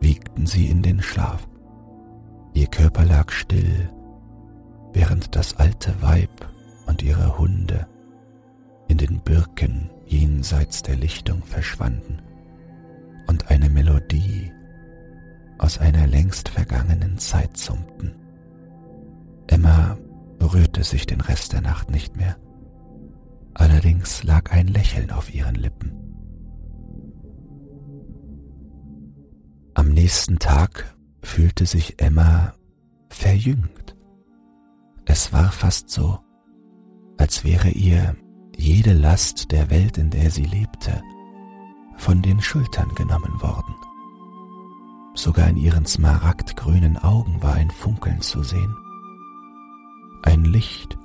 wiegten 0.00 0.46
sie 0.46 0.68
in 0.68 0.82
den 0.82 1.02
Schlaf. 1.02 1.46
Ihr 2.54 2.68
Körper 2.68 3.04
lag 3.04 3.30
still, 3.30 3.90
während 4.94 5.36
das 5.36 5.56
alte 5.56 6.00
Weib 6.00 6.48
und 6.86 7.02
ihre 7.02 7.38
Hunde 7.38 7.86
in 8.88 8.96
den 8.96 9.20
Birken 9.20 9.90
jenseits 10.06 10.82
der 10.82 10.96
Lichtung 10.96 11.42
verschwanden 11.42 12.22
und 13.26 13.50
eine 13.50 13.68
Melodie 13.68 14.52
aus 15.58 15.78
einer 15.78 16.06
längst 16.06 16.48
vergangenen 16.48 17.18
Zeit 17.18 17.56
summten. 17.56 18.14
Emma 19.46 19.96
berührte 20.38 20.84
sich 20.84 21.06
den 21.06 21.20
Rest 21.20 21.52
der 21.52 21.60
Nacht 21.60 21.90
nicht 21.90 22.16
mehr. 22.16 22.36
Allerdings 23.54 24.22
lag 24.22 24.50
ein 24.52 24.66
Lächeln 24.68 25.10
auf 25.10 25.32
ihren 25.32 25.54
Lippen. 25.54 25.92
Am 29.74 29.88
nächsten 29.88 30.38
Tag 30.38 30.96
fühlte 31.22 31.66
sich 31.66 32.00
Emma 32.00 32.54
verjüngt. 33.08 33.96
Es 35.04 35.32
war 35.32 35.52
fast 35.52 35.90
so, 35.90 36.18
als 37.18 37.44
wäre 37.44 37.68
ihr 37.68 38.16
jede 38.56 38.92
Last 38.92 39.52
der 39.52 39.70
Welt, 39.70 39.98
in 39.98 40.10
der 40.10 40.30
sie 40.30 40.44
lebte, 40.44 41.02
von 41.96 42.22
den 42.22 42.40
Schultern 42.40 42.94
genommen 42.94 43.40
worden. 43.40 43.75
Sogar 45.16 45.48
in 45.48 45.56
ihren 45.56 45.86
smaragdgrünen 45.86 46.98
Augen 46.98 47.42
war 47.42 47.54
ein 47.54 47.70
Funkeln 47.70 48.20
zu 48.20 48.42
sehen. 48.42 48.76
Ein 50.22 50.44
Licht, 50.44 50.98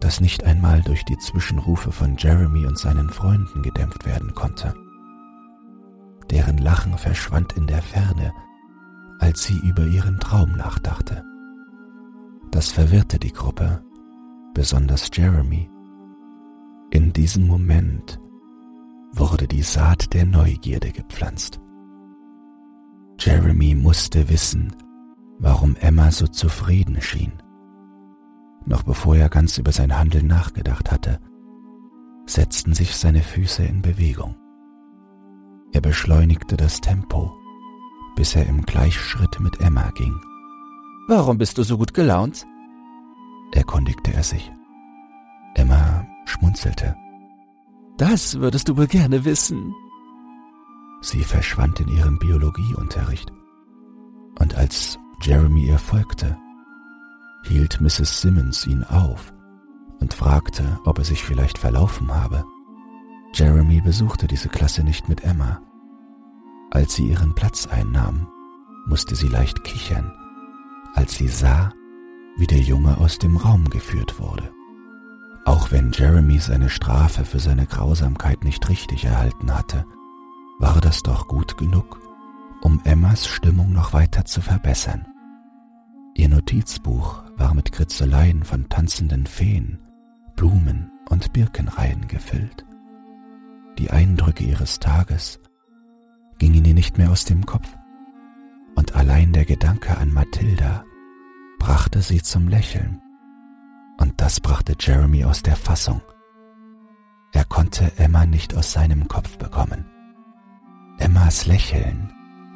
das 0.00 0.20
nicht 0.20 0.44
einmal 0.44 0.82
durch 0.82 1.02
die 1.06 1.16
Zwischenrufe 1.16 1.92
von 1.92 2.16
Jeremy 2.18 2.66
und 2.66 2.78
seinen 2.78 3.08
Freunden 3.08 3.62
gedämpft 3.62 4.04
werden 4.04 4.34
konnte. 4.34 4.74
Deren 6.30 6.58
Lachen 6.58 6.98
verschwand 6.98 7.54
in 7.54 7.66
der 7.66 7.80
Ferne, 7.80 8.34
als 9.18 9.44
sie 9.44 9.58
über 9.60 9.86
ihren 9.86 10.20
Traum 10.20 10.52
nachdachte. 10.52 11.24
Das 12.50 12.70
verwirrte 12.70 13.18
die 13.18 13.32
Gruppe, 13.32 13.82
besonders 14.52 15.08
Jeremy. 15.10 15.70
In 16.90 17.14
diesem 17.14 17.46
Moment 17.46 18.20
wurde 19.12 19.48
die 19.48 19.62
Saat 19.62 20.12
der 20.12 20.26
Neugierde 20.26 20.92
gepflanzt. 20.92 21.61
Jeremy 23.18 23.74
musste 23.74 24.28
wissen, 24.28 24.74
warum 25.38 25.76
Emma 25.76 26.10
so 26.10 26.26
zufrieden 26.26 27.00
schien. 27.00 27.32
Noch 28.64 28.82
bevor 28.82 29.16
er 29.16 29.28
ganz 29.28 29.58
über 29.58 29.72
sein 29.72 29.98
Handeln 29.98 30.26
nachgedacht 30.26 30.90
hatte, 30.90 31.18
setzten 32.26 32.74
sich 32.74 32.96
seine 32.96 33.20
Füße 33.20 33.64
in 33.64 33.82
Bewegung. 33.82 34.36
Er 35.72 35.80
beschleunigte 35.80 36.56
das 36.56 36.80
Tempo, 36.80 37.32
bis 38.14 38.36
er 38.36 38.46
im 38.46 38.62
Gleichschritt 38.62 39.40
mit 39.40 39.60
Emma 39.60 39.90
ging. 39.90 40.14
Warum 41.08 41.38
bist 41.38 41.58
du 41.58 41.62
so 41.62 41.78
gut 41.78 41.94
gelaunt? 41.94 42.46
erkundigte 43.52 44.12
er 44.14 44.22
sich. 44.22 44.50
Emma 45.54 46.06
schmunzelte. 46.24 46.96
Das 47.98 48.38
würdest 48.38 48.68
du 48.68 48.76
wohl 48.76 48.86
gerne 48.86 49.24
wissen. 49.24 49.74
Sie 51.02 51.24
verschwand 51.24 51.80
in 51.80 51.88
ihrem 51.88 52.18
Biologieunterricht. 52.18 53.32
Und 54.38 54.54
als 54.54 54.98
Jeremy 55.20 55.66
ihr 55.66 55.78
folgte, 55.78 56.38
hielt 57.42 57.80
Mrs. 57.80 58.20
Simmons 58.20 58.66
ihn 58.66 58.84
auf 58.84 59.34
und 60.00 60.14
fragte, 60.14 60.78
ob 60.84 60.98
er 60.98 61.04
sich 61.04 61.24
vielleicht 61.24 61.58
verlaufen 61.58 62.14
habe. 62.14 62.44
Jeremy 63.34 63.80
besuchte 63.80 64.28
diese 64.28 64.48
Klasse 64.48 64.84
nicht 64.84 65.08
mit 65.08 65.24
Emma. 65.24 65.60
Als 66.70 66.94
sie 66.94 67.08
ihren 67.08 67.34
Platz 67.34 67.66
einnahm, 67.66 68.28
musste 68.86 69.16
sie 69.16 69.28
leicht 69.28 69.64
kichern, 69.64 70.12
als 70.94 71.16
sie 71.16 71.28
sah, 71.28 71.72
wie 72.36 72.46
der 72.46 72.60
Junge 72.60 72.98
aus 72.98 73.18
dem 73.18 73.36
Raum 73.36 73.68
geführt 73.70 74.20
wurde. 74.20 74.52
Auch 75.44 75.72
wenn 75.72 75.90
Jeremy 75.90 76.38
seine 76.38 76.70
Strafe 76.70 77.24
für 77.24 77.40
seine 77.40 77.66
Grausamkeit 77.66 78.44
nicht 78.44 78.68
richtig 78.68 79.04
erhalten 79.04 79.52
hatte, 79.52 79.84
war 80.62 80.80
das 80.80 81.02
doch 81.02 81.26
gut 81.26 81.58
genug, 81.58 82.00
um 82.62 82.80
Emmas 82.84 83.26
Stimmung 83.26 83.72
noch 83.72 83.92
weiter 83.92 84.24
zu 84.24 84.40
verbessern. 84.40 85.04
Ihr 86.14 86.28
Notizbuch 86.28 87.24
war 87.36 87.52
mit 87.52 87.72
Kritzeleien 87.72 88.44
von 88.44 88.68
tanzenden 88.68 89.26
Feen, 89.26 89.82
Blumen 90.36 90.92
und 91.10 91.32
Birkenreihen 91.32 92.06
gefüllt. 92.06 92.64
Die 93.76 93.90
Eindrücke 93.90 94.44
ihres 94.44 94.78
Tages 94.78 95.40
gingen 96.38 96.64
ihr 96.64 96.74
nicht 96.74 96.96
mehr 96.96 97.10
aus 97.10 97.24
dem 97.24 97.44
Kopf, 97.44 97.68
und 98.76 98.94
allein 98.94 99.32
der 99.32 99.44
Gedanke 99.44 99.98
an 99.98 100.12
Mathilda 100.12 100.84
brachte 101.58 102.02
sie 102.02 102.22
zum 102.22 102.46
Lächeln, 102.46 103.02
und 103.98 104.20
das 104.20 104.38
brachte 104.38 104.76
Jeremy 104.78 105.24
aus 105.24 105.42
der 105.42 105.56
Fassung. 105.56 106.02
Er 107.32 107.44
konnte 107.46 107.90
Emma 107.98 108.26
nicht 108.26 108.54
aus 108.54 108.72
seinem 108.72 109.08
Kopf 109.08 109.38
bekommen. 109.38 109.91
Emmas 111.02 111.46
Lächeln 111.46 112.12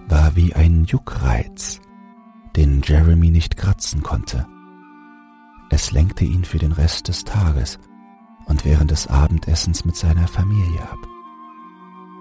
war 0.07 0.37
wie 0.37 0.55
ein 0.55 0.85
Juckreiz, 0.85 1.81
den 2.55 2.81
Jeremy 2.81 3.33
nicht 3.33 3.57
kratzen 3.57 4.05
konnte. 4.05 4.47
Es 5.69 5.91
lenkte 5.91 6.25
ihn 6.25 6.45
für 6.45 6.59
den 6.59 6.71
Rest 6.71 7.09
des 7.09 7.25
Tages 7.25 7.81
und 8.45 8.65
während 8.65 8.93
des 8.93 9.09
Abendessens 9.09 9.85
mit 9.85 9.97
seiner 9.97 10.29
Familie 10.29 10.81
ab. 10.81 10.99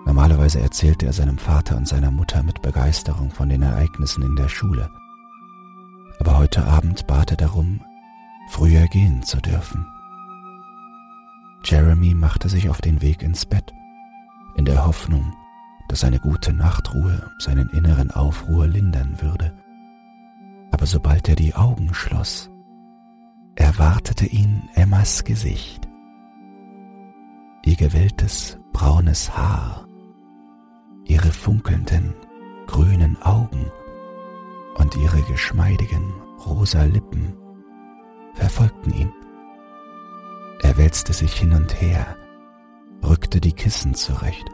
Normalerweise 0.08 0.60
erzählte 0.62 1.06
er 1.06 1.14
seinem 1.14 1.38
Vater 1.38 1.78
und 1.78 1.88
seiner 1.88 2.10
Mutter 2.10 2.42
mit 2.42 2.60
Begeisterung 2.64 3.30
von 3.30 3.48
den 3.48 3.62
Ereignissen 3.62 4.24
in 4.24 4.36
der 4.36 4.50
Schule. 4.50 4.90
aber 6.20 6.40
heute 6.40 6.66
Abend 6.66 7.06
bat 7.06 7.30
er 7.30 7.38
darum, 7.38 7.82
früher 8.50 8.88
gehen 8.88 9.22
zu 9.22 9.40
dürfen. 9.42 9.86
Jeremy 11.64 12.16
machte 12.16 12.50
sich 12.50 12.68
auf 12.68 12.82
den 12.82 13.04
Weg 13.04 13.22
ins 13.22 13.46
Bett, 13.46 13.72
in 14.56 14.66
der 14.66 14.88
Hoffnung, 14.88 15.32
dass 15.88 16.04
eine 16.04 16.20
gute 16.20 16.54
Nachtruhe 16.54 17.32
seinen 17.38 17.70
inneren 17.70 18.12
Aufruhr 18.12 18.68
lindern 18.68 19.22
würde. 19.22 19.54
Aber 20.72 20.86
sobald 20.86 21.30
er 21.30 21.36
die 21.36 21.56
Augen 21.56 21.94
schloss, 21.94 22.50
erwartete 23.56 24.26
ihn 24.26 24.70
Emmas 24.74 25.24
Gesicht. 25.24 25.88
Ihr 27.64 27.76
gewelltes 27.76 28.60
braunes 28.74 29.36
Haar, 29.36 29.88
ihre 31.06 31.32
funkelnden 31.32 32.14
grünen 32.68 33.22
Augen 33.22 33.72
und 34.76 34.96
ihre 34.98 35.22
geschmeidigen 35.24 36.14
rosa 36.46 36.84
Lippen 36.84 37.34
verfolgten 38.34 38.94
ihn. 38.94 39.12
Er 40.62 40.78
wälzte 40.78 41.14
sich 41.14 41.34
hin 41.34 41.54
und 41.54 41.80
her, 41.82 42.18
rückte 43.04 43.40
die 43.40 43.54
Kissen 43.54 43.94
zurecht 43.94 44.46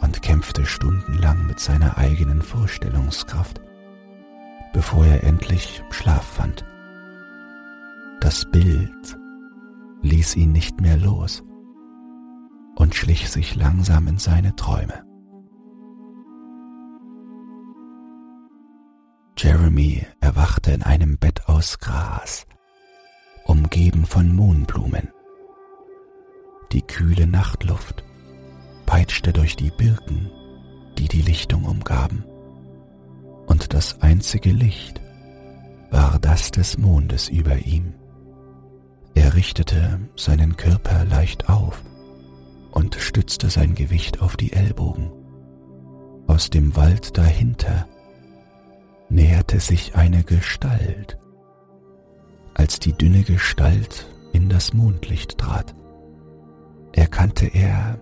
und 0.00 0.22
kämpfte 0.22 0.66
stundenlang 0.66 1.46
mit 1.46 1.60
seiner 1.60 1.98
eigenen 1.98 2.42
Vorstellungskraft, 2.42 3.60
bevor 4.72 5.06
er 5.06 5.24
endlich 5.24 5.82
Schlaf 5.90 6.24
fand. 6.24 6.64
Das 8.20 8.50
Bild 8.50 9.18
ließ 10.02 10.36
ihn 10.36 10.52
nicht 10.52 10.80
mehr 10.80 10.96
los 10.96 11.42
und 12.76 12.94
schlich 12.94 13.30
sich 13.30 13.54
langsam 13.54 14.06
in 14.06 14.18
seine 14.18 14.54
Träume. 14.56 15.04
Jeremy 19.38 20.06
erwachte 20.20 20.72
in 20.72 20.82
einem 20.82 21.18
Bett 21.18 21.46
aus 21.46 21.78
Gras, 21.78 22.46
umgeben 23.44 24.06
von 24.06 24.34
Mohnblumen. 24.34 25.10
Die 26.72 26.82
kühle 26.82 27.26
Nachtluft 27.26 28.02
peitschte 28.96 29.34
durch 29.34 29.56
die 29.56 29.70
Birken, 29.70 30.30
die 30.96 31.06
die 31.06 31.20
Lichtung 31.20 31.66
umgaben, 31.66 32.24
und 33.46 33.74
das 33.74 34.00
einzige 34.00 34.52
Licht 34.52 35.02
war 35.90 36.18
das 36.18 36.50
des 36.50 36.78
Mondes 36.78 37.28
über 37.28 37.58
ihm. 37.58 37.92
Er 39.14 39.34
richtete 39.34 40.00
seinen 40.16 40.56
Körper 40.56 41.04
leicht 41.04 41.50
auf 41.50 41.84
und 42.70 42.94
stützte 42.94 43.50
sein 43.50 43.74
Gewicht 43.74 44.22
auf 44.22 44.38
die 44.38 44.54
Ellbogen. 44.54 45.12
Aus 46.26 46.48
dem 46.48 46.74
Wald 46.74 47.18
dahinter 47.18 47.86
näherte 49.10 49.60
sich 49.60 49.94
eine 49.94 50.24
Gestalt. 50.24 51.18
Als 52.54 52.80
die 52.80 52.94
dünne 52.94 53.24
Gestalt 53.24 54.08
in 54.32 54.48
das 54.48 54.72
Mondlicht 54.72 55.36
trat, 55.36 55.74
erkannte 56.94 57.44
er 57.48 58.00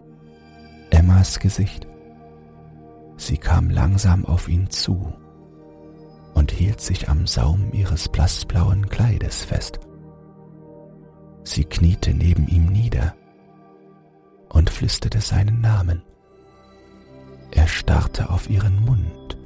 Emmas 0.95 1.41
Gesicht. 1.41 1.89
Sie 3.17 3.37
kam 3.37 3.69
langsam 3.69 4.25
auf 4.25 4.49
ihn 4.49 4.71
zu 4.71 5.13
und 6.35 6.53
hielt 6.53 6.81
sich 6.81 7.09
am 7.09 7.27
Saum 7.27 7.73
ihres 7.73 8.09
blassblauen 8.09 8.89
Kleides 8.89 9.45
fest. 9.45 9.81
Sie 11.43 11.65
kniete 11.65 12.15
neben 12.15 12.47
ihm 12.47 12.67
nieder 12.67 13.15
und 14.51 14.71
flüsterte 14.71 15.21
seinen 15.21 15.61
Namen. 15.61 16.03
Er 17.51 17.67
starrte 17.67 18.31
auf 18.31 18.49
ihren 18.49 18.85
Mund 18.85 19.37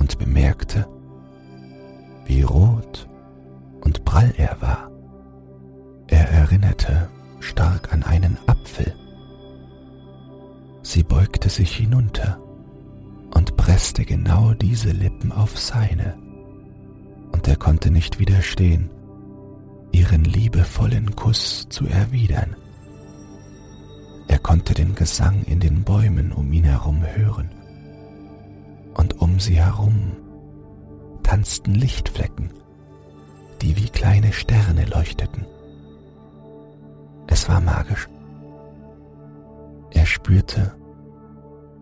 und 0.00 0.18
bemerkte, 0.18 0.88
wie 2.26 2.42
rot 2.42 3.08
und 3.80 4.04
prall 4.04 4.34
er 4.36 4.60
war. 4.60 4.90
Er 6.08 6.28
erinnerte 6.30 7.08
stark 7.38 7.92
an 7.92 8.02
einen 8.02 8.36
Apfel. 8.48 8.92
Sie 10.82 11.02
beugte 11.02 11.48
sich 11.48 11.76
hinunter 11.76 12.40
und 13.34 13.56
presste 13.56 14.04
genau 14.04 14.54
diese 14.54 14.90
Lippen 14.90 15.32
auf 15.32 15.58
seine, 15.58 16.16
und 17.32 17.46
er 17.46 17.56
konnte 17.56 17.90
nicht 17.90 18.18
widerstehen, 18.18 18.90
ihren 19.92 20.24
liebevollen 20.24 21.14
Kuss 21.16 21.66
zu 21.68 21.86
erwidern. 21.86 22.56
Er 24.28 24.38
konnte 24.38 24.74
den 24.74 24.94
Gesang 24.94 25.42
in 25.44 25.60
den 25.60 25.84
Bäumen 25.84 26.32
um 26.32 26.52
ihn 26.52 26.64
herum 26.64 27.02
hören 27.02 27.50
und 28.94 29.20
um 29.20 29.40
sie 29.40 29.56
herum 29.56 30.12
tanzten 31.22 31.74
Lichtflecken, 31.74 32.50
die 33.62 33.76
wie 33.76 33.88
kleine 33.88 34.32
Sterne 34.32 34.84
leuchteten. 34.86 35.46
Es 37.26 37.48
war 37.48 37.60
magisch. 37.60 38.08
Er 39.90 40.06
spürte, 40.06 40.74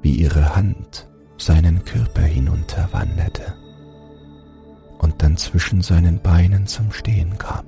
wie 0.00 0.16
ihre 0.16 0.54
Hand 0.56 1.08
seinen 1.36 1.84
Körper 1.84 2.22
hinunterwanderte 2.22 3.54
und 4.98 5.22
dann 5.22 5.36
zwischen 5.36 5.82
seinen 5.82 6.20
Beinen 6.20 6.66
zum 6.66 6.92
Stehen 6.92 7.36
kam. 7.38 7.66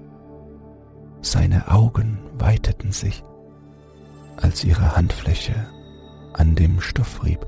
Seine 1.21 1.71
Augen 1.71 2.19
weiteten 2.39 2.93
sich, 2.93 3.23
als 4.37 4.65
ihre 4.65 4.97
Handfläche 4.97 5.69
an 6.33 6.55
dem 6.55 6.81
Stoff 6.81 7.25
rieb 7.25 7.45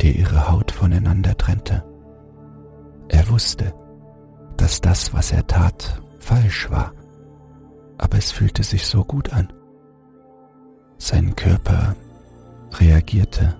der 0.00 0.14
ihre 0.14 0.48
Haut 0.48 0.70
voneinander 0.70 1.36
trennte. 1.36 1.84
Er 3.08 3.28
wusste, 3.28 3.74
dass 4.56 4.80
das, 4.80 5.12
was 5.12 5.32
er 5.32 5.46
tat, 5.46 6.00
falsch 6.18 6.70
war, 6.70 6.92
aber 7.98 8.18
es 8.18 8.30
fühlte 8.30 8.62
sich 8.62 8.86
so 8.86 9.04
gut 9.04 9.32
an. 9.32 9.52
Sein 11.02 11.34
Körper 11.34 11.96
reagierte, 12.74 13.56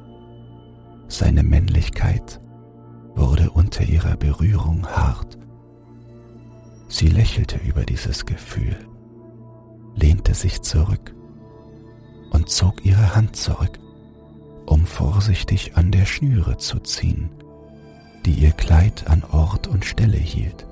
seine 1.09 1.43
Männlichkeit 1.43 2.41
wurde 3.17 3.51
unter 3.51 3.83
ihrer 3.83 4.17
Berührung 4.17 4.87
hart. 4.87 5.39
Sie 6.89 7.09
lächelte 7.09 7.59
über 7.59 7.85
dieses 7.85 8.27
Gefühl, 8.27 8.77
lehnte 9.97 10.35
sich 10.35 10.63
zurück 10.63 11.15
und 12.31 12.49
zog 12.49 12.85
ihre 12.85 13.17
Hand 13.17 13.35
zurück 13.35 13.81
um 14.71 14.87
vorsichtig 14.87 15.77
an 15.77 15.91
der 15.91 16.05
Schnüre 16.05 16.57
zu 16.57 16.79
ziehen, 16.79 17.31
die 18.25 18.35
ihr 18.35 18.53
Kleid 18.53 19.09
an 19.09 19.25
Ort 19.25 19.67
und 19.67 19.85
Stelle 19.85 20.17
hielt. 20.17 20.65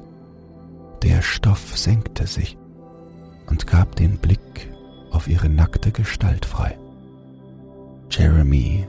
Der 1.03 1.21
Stoff 1.21 1.77
senkte 1.77 2.29
sich 2.29 2.57
und 3.47 3.67
gab 3.67 3.97
den 3.97 4.19
Blick 4.19 4.71
auf 5.19 5.27
ihre 5.27 5.49
nackte 5.49 5.91
Gestalt 5.91 6.45
frei. 6.45 6.79
Jeremy 8.09 8.87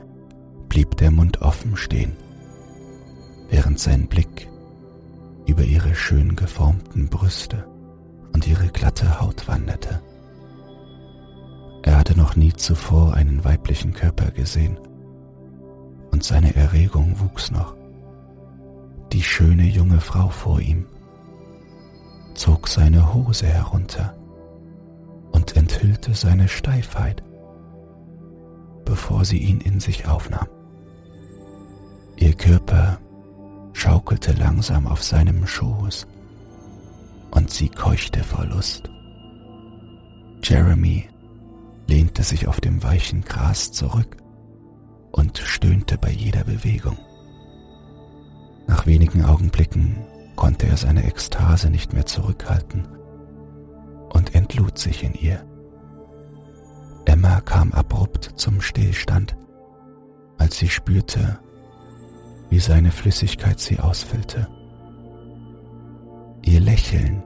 blieb 0.68 0.96
der 0.96 1.10
Mund 1.10 1.42
offen 1.42 1.76
stehen, 1.76 2.12
während 3.48 3.80
sein 3.80 4.06
Blick 4.06 4.48
über 5.48 5.64
ihre 5.64 5.92
schön 5.96 6.36
geformten 6.36 7.08
Brüste 7.08 7.66
und 8.32 8.46
ihre 8.46 8.68
glatte 8.68 9.20
Haut 9.20 9.48
wanderte. 9.48 10.00
Er 11.82 11.98
hatte 11.98 12.16
noch 12.16 12.36
nie 12.36 12.52
zuvor 12.52 13.14
einen 13.14 13.42
weiblichen 13.42 13.92
Körper 13.92 14.30
gesehen 14.30 14.78
und 16.12 16.22
seine 16.22 16.54
Erregung 16.54 17.18
wuchs 17.18 17.50
noch. 17.50 17.74
Die 19.12 19.24
schöne 19.24 19.64
junge 19.64 20.00
Frau 20.00 20.28
vor 20.28 20.60
ihm 20.60 20.86
zog 22.34 22.68
seine 22.68 23.12
Hose 23.12 23.46
herunter 23.46 24.14
und 25.32 25.56
enthüllte 25.56 26.14
seine 26.14 26.48
Steifheit, 26.48 27.22
bevor 28.84 29.24
sie 29.24 29.38
ihn 29.38 29.60
in 29.60 29.80
sich 29.80 30.06
aufnahm. 30.06 30.48
Ihr 32.16 32.34
Körper 32.34 32.98
schaukelte 33.72 34.32
langsam 34.32 34.86
auf 34.86 35.02
seinem 35.02 35.46
Schoß 35.46 36.06
und 37.30 37.50
sie 37.50 37.68
keuchte 37.68 38.22
vor 38.22 38.44
Lust. 38.44 38.90
Jeremy 40.42 41.08
lehnte 41.86 42.22
sich 42.22 42.46
auf 42.46 42.60
dem 42.60 42.82
weichen 42.82 43.22
Gras 43.22 43.72
zurück 43.72 44.16
und 45.12 45.38
stöhnte 45.38 45.98
bei 45.98 46.10
jeder 46.10 46.44
Bewegung. 46.44 46.98
Nach 48.66 48.86
wenigen 48.86 49.24
Augenblicken 49.24 49.96
konnte 50.36 50.66
er 50.66 50.76
seine 50.76 51.04
Ekstase 51.04 51.70
nicht 51.70 51.92
mehr 51.92 52.06
zurückhalten 52.06 52.86
und 54.10 54.34
entlud 54.34 54.78
sich 54.78 55.02
in 55.02 55.14
ihr. 55.14 55.44
Emma 57.04 57.40
kam 57.40 57.72
abrupt 57.72 58.32
zum 58.36 58.60
Stillstand, 58.60 59.36
als 60.38 60.58
sie 60.58 60.68
spürte, 60.68 61.40
wie 62.48 62.60
seine 62.60 62.92
Flüssigkeit 62.92 63.58
sie 63.60 63.78
ausfüllte. 63.80 64.48
Ihr 66.42 66.60
Lächeln 66.60 67.22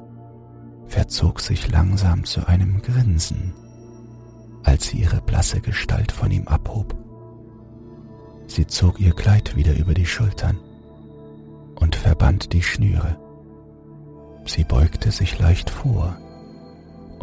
verzog 0.86 1.40
sich 1.40 1.70
langsam 1.70 2.24
zu 2.24 2.46
einem 2.46 2.82
Grinsen, 2.82 3.54
als 4.62 4.88
sie 4.88 4.98
ihre 4.98 5.20
blasse 5.20 5.60
Gestalt 5.60 6.12
von 6.12 6.30
ihm 6.30 6.48
abhob. 6.48 6.94
Sie 8.46 8.66
zog 8.66 9.00
ihr 9.00 9.12
Kleid 9.12 9.56
wieder 9.56 9.76
über 9.76 9.94
die 9.94 10.06
Schultern 10.06 10.58
und 11.76 11.96
verband 11.96 12.52
die 12.52 12.62
Schnüre, 12.62 13.18
Sie 14.46 14.64
beugte 14.64 15.10
sich 15.10 15.38
leicht 15.38 15.70
vor 15.70 16.18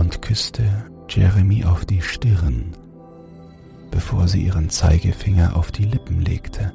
und 0.02 0.20
küsste 0.20 0.64
Jeremy 1.08 1.64
auf 1.64 1.86
die 1.86 2.02
Stirn, 2.02 2.76
bevor 3.92 4.28
sie 4.28 4.42
ihren 4.42 4.72
Zeigefinger 4.72 5.56
auf 5.56 5.72
die 5.72 5.86
Lippen 5.86 6.22
legte, 6.22 6.74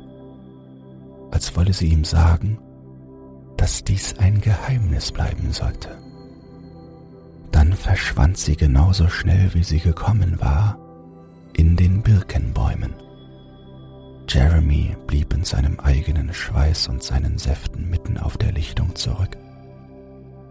als 1.33 1.57
wolle 1.57 1.73
sie 1.73 1.89
ihm 1.89 2.05
sagen, 2.05 2.57
dass 3.57 3.83
dies 3.83 4.17
ein 4.19 4.41
Geheimnis 4.41 5.11
bleiben 5.11 5.51
sollte. 5.51 5.99
Dann 7.51 7.73
verschwand 7.73 8.39
sie 8.39 8.55
genauso 8.57 9.09
schnell, 9.09 9.53
wie 9.55 9.65
sie 9.65 9.81
gekommen 9.81 10.41
war, 10.41 10.79
in 11.53 11.75
den 11.77 12.03
Birkenbäumen. 12.03 12.95
Jeremy 14.29 14.97
blieb 15.09 15.35
in 15.35 15.43
seinem 15.43 15.81
eigenen 15.81 16.33
Schweiß 16.33 16.87
und 16.87 17.03
seinen 17.03 17.39
Säften 17.39 17.91
mitten 17.91 18.19
auf 18.19 18.39
der 18.39 18.53
Lichtung 18.53 18.95
zurück. 18.95 19.37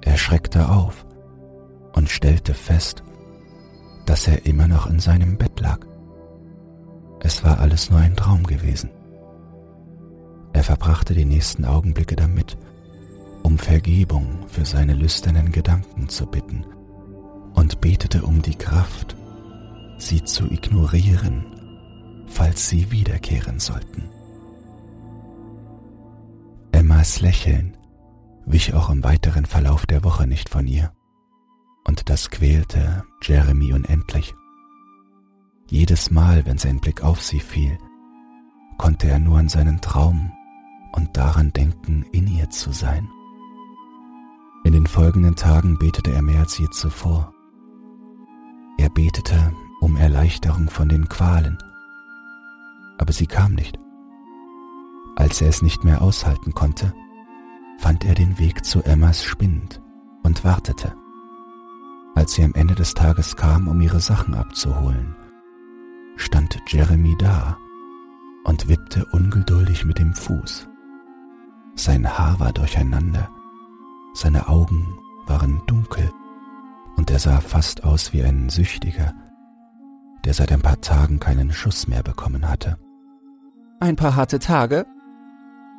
Er 0.02 0.18
schreckte 0.18 0.68
auf 0.68 1.06
und 1.96 2.10
stellte 2.10 2.54
fest, 2.54 3.04
dass 4.06 4.28
er 4.28 4.46
immer 4.46 4.68
noch 4.68 4.88
in 4.88 5.00
seinem 5.00 5.38
Bett 5.38 5.60
lag. 5.60 5.80
Es 7.22 7.44
war 7.44 7.60
alles 7.60 7.90
nur 7.90 8.00
ein 8.00 8.16
Traum 8.16 8.44
gewesen. 8.44 8.92
Er 10.54 10.64
verbrachte 10.64 11.14
die 11.14 11.26
nächsten 11.26 11.66
Augenblicke 11.66 12.16
damit, 12.16 12.58
um 13.44 13.58
Vergebung 13.58 14.48
für 14.48 14.66
seine 14.66 14.94
lüsternen 14.94 15.52
Gedanken 15.52 16.08
zu 16.10 16.28
bitten 16.28 16.66
und 17.54 17.82
betete 17.82 18.24
um 18.24 18.42
die 18.42 18.56
Kraft, 18.56 19.16
sie 19.98 20.24
zu 20.24 20.46
ignorieren, 20.52 21.46
falls 22.28 22.70
sie 22.70 22.92
wiederkehren 22.92 23.60
sollten. 23.60 24.10
Emmas 26.72 27.22
Lächeln 27.22 27.78
wich 28.46 28.74
auch 28.74 28.90
im 28.90 29.04
weiteren 29.04 29.46
Verlauf 29.46 29.86
der 29.86 30.04
Woche 30.04 30.28
nicht 30.28 30.50
von 30.50 30.68
ihr, 30.68 30.92
und 31.88 32.10
das 32.10 32.30
quälte 32.30 33.06
Jeremy 33.22 33.74
unendlich. 33.74 34.36
Jedes 35.70 36.12
Mal, 36.12 36.46
wenn 36.46 36.58
sein 36.58 36.80
Blick 36.80 37.04
auf 37.04 37.22
sie 37.22 37.40
fiel, 37.40 37.78
konnte 38.78 39.08
er 39.08 39.20
nur 39.20 39.40
an 39.40 39.50
seinen 39.50 39.82
Traum 39.82 40.32
und 40.94 41.16
daran 41.16 41.54
denken, 41.54 42.06
in 42.12 42.28
ihr 42.28 42.50
zu 42.50 42.72
sein. 42.72 43.08
In 44.64 44.74
den 44.74 44.88
folgenden 44.88 45.36
Tagen 45.36 45.78
betete 45.78 46.12
er 46.12 46.22
mehr 46.22 46.40
als 46.42 46.58
je 46.58 46.68
zuvor. 46.72 47.34
Er 48.78 48.90
betete 48.90 49.54
um 49.80 49.96
Erleichterung 49.96 50.70
von 50.70 50.90
den 50.90 51.08
Qualen, 51.08 51.58
aber 52.98 53.14
sie 53.14 53.28
kam 53.28 53.54
nicht. 53.54 53.80
Als 55.16 55.42
er 55.42 55.50
es 55.50 55.62
nicht 55.62 55.84
mehr 55.84 56.02
aushalten 56.02 56.54
konnte, 56.54 56.94
fand 57.78 58.04
er 58.06 58.16
den 58.16 58.38
Weg 58.40 58.66
zu 58.66 58.84
Emmas 58.84 59.24
Spind 59.24 59.82
und 60.24 60.44
wartete. 60.44 60.96
Als 62.16 62.34
sie 62.34 62.44
am 62.44 62.54
Ende 62.54 62.76
des 62.76 62.94
Tages 62.94 63.36
kam, 63.36 63.68
um 63.68 63.80
ihre 63.82 64.00
Sachen 64.00 64.34
abzuholen, 64.34 65.16
stand 66.16 66.58
Jeremy 66.68 67.16
da 67.20 67.58
und 68.46 68.70
wippte 68.70 69.06
ungeduldig 69.12 69.86
mit 69.86 70.00
dem 70.00 70.14
Fuß. 70.14 70.68
Sein 71.76 72.08
Haar 72.08 72.40
war 72.40 72.54
durcheinander, 72.54 73.30
seine 74.14 74.48
Augen 74.48 74.98
waren 75.28 75.62
dunkel 75.68 76.10
und 76.96 77.12
er 77.12 77.20
sah 77.20 77.42
fast 77.42 77.84
aus 77.84 78.14
wie 78.14 78.24
ein 78.24 78.50
Süchtiger, 78.50 79.14
der 80.24 80.34
seit 80.34 80.54
ein 80.54 80.62
paar 80.62 80.80
Tagen 80.80 81.20
keinen 81.20 81.52
Schuss 81.52 81.88
mehr 81.88 82.02
bekommen 82.02 82.48
hatte. 82.48 82.78
Ein 83.82 83.98
paar 83.98 84.16
harte 84.16 84.40
Tage? 84.40 84.86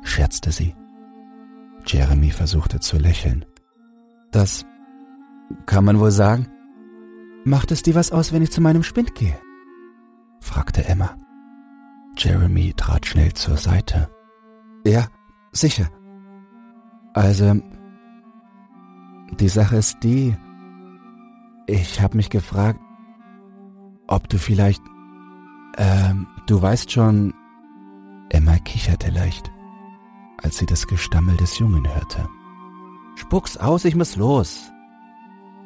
scherzte 0.03 0.51
sie. 0.51 0.75
Jeremy 1.85 2.29
versuchte 2.29 2.79
zu 2.79 2.97
lächeln. 2.97 3.43
Das 4.31 4.65
kann 5.65 5.85
man 5.85 5.99
wohl 5.99 6.11
sagen. 6.11 6.47
Macht 7.45 7.71
es 7.71 7.81
dir 7.83 7.95
was 7.95 8.11
aus, 8.11 8.33
wenn 8.33 8.41
ich 8.41 8.51
zu 8.51 8.61
meinem 8.61 8.83
Spind 8.83 9.15
gehe? 9.15 9.37
fragte 10.39 10.85
Emma. 10.85 11.15
Jeremy 12.17 12.73
trat 12.75 13.05
schnell 13.05 13.33
zur 13.33 13.57
Seite. 13.57 14.09
Ja, 14.85 15.07
sicher. 15.51 15.89
Also, 17.13 17.61
die 19.39 19.49
Sache 19.49 19.77
ist 19.77 20.03
die, 20.03 20.35
ich 21.67 22.01
habe 22.01 22.17
mich 22.17 22.29
gefragt, 22.29 22.79
ob 24.07 24.29
du 24.29 24.37
vielleicht, 24.37 24.81
ähm, 25.77 26.27
du 26.47 26.61
weißt 26.61 26.91
schon, 26.91 27.33
Emma 28.29 28.57
kicherte 28.59 29.11
leicht, 29.11 29.51
als 30.41 30.57
sie 30.57 30.65
das 30.65 30.87
Gestammel 30.87 31.35
des 31.37 31.59
Jungen 31.59 31.87
hörte. 31.87 32.27
Spuck's 33.15 33.57
aus, 33.57 33.85
ich 33.85 33.95
muss 33.95 34.15
los. 34.15 34.71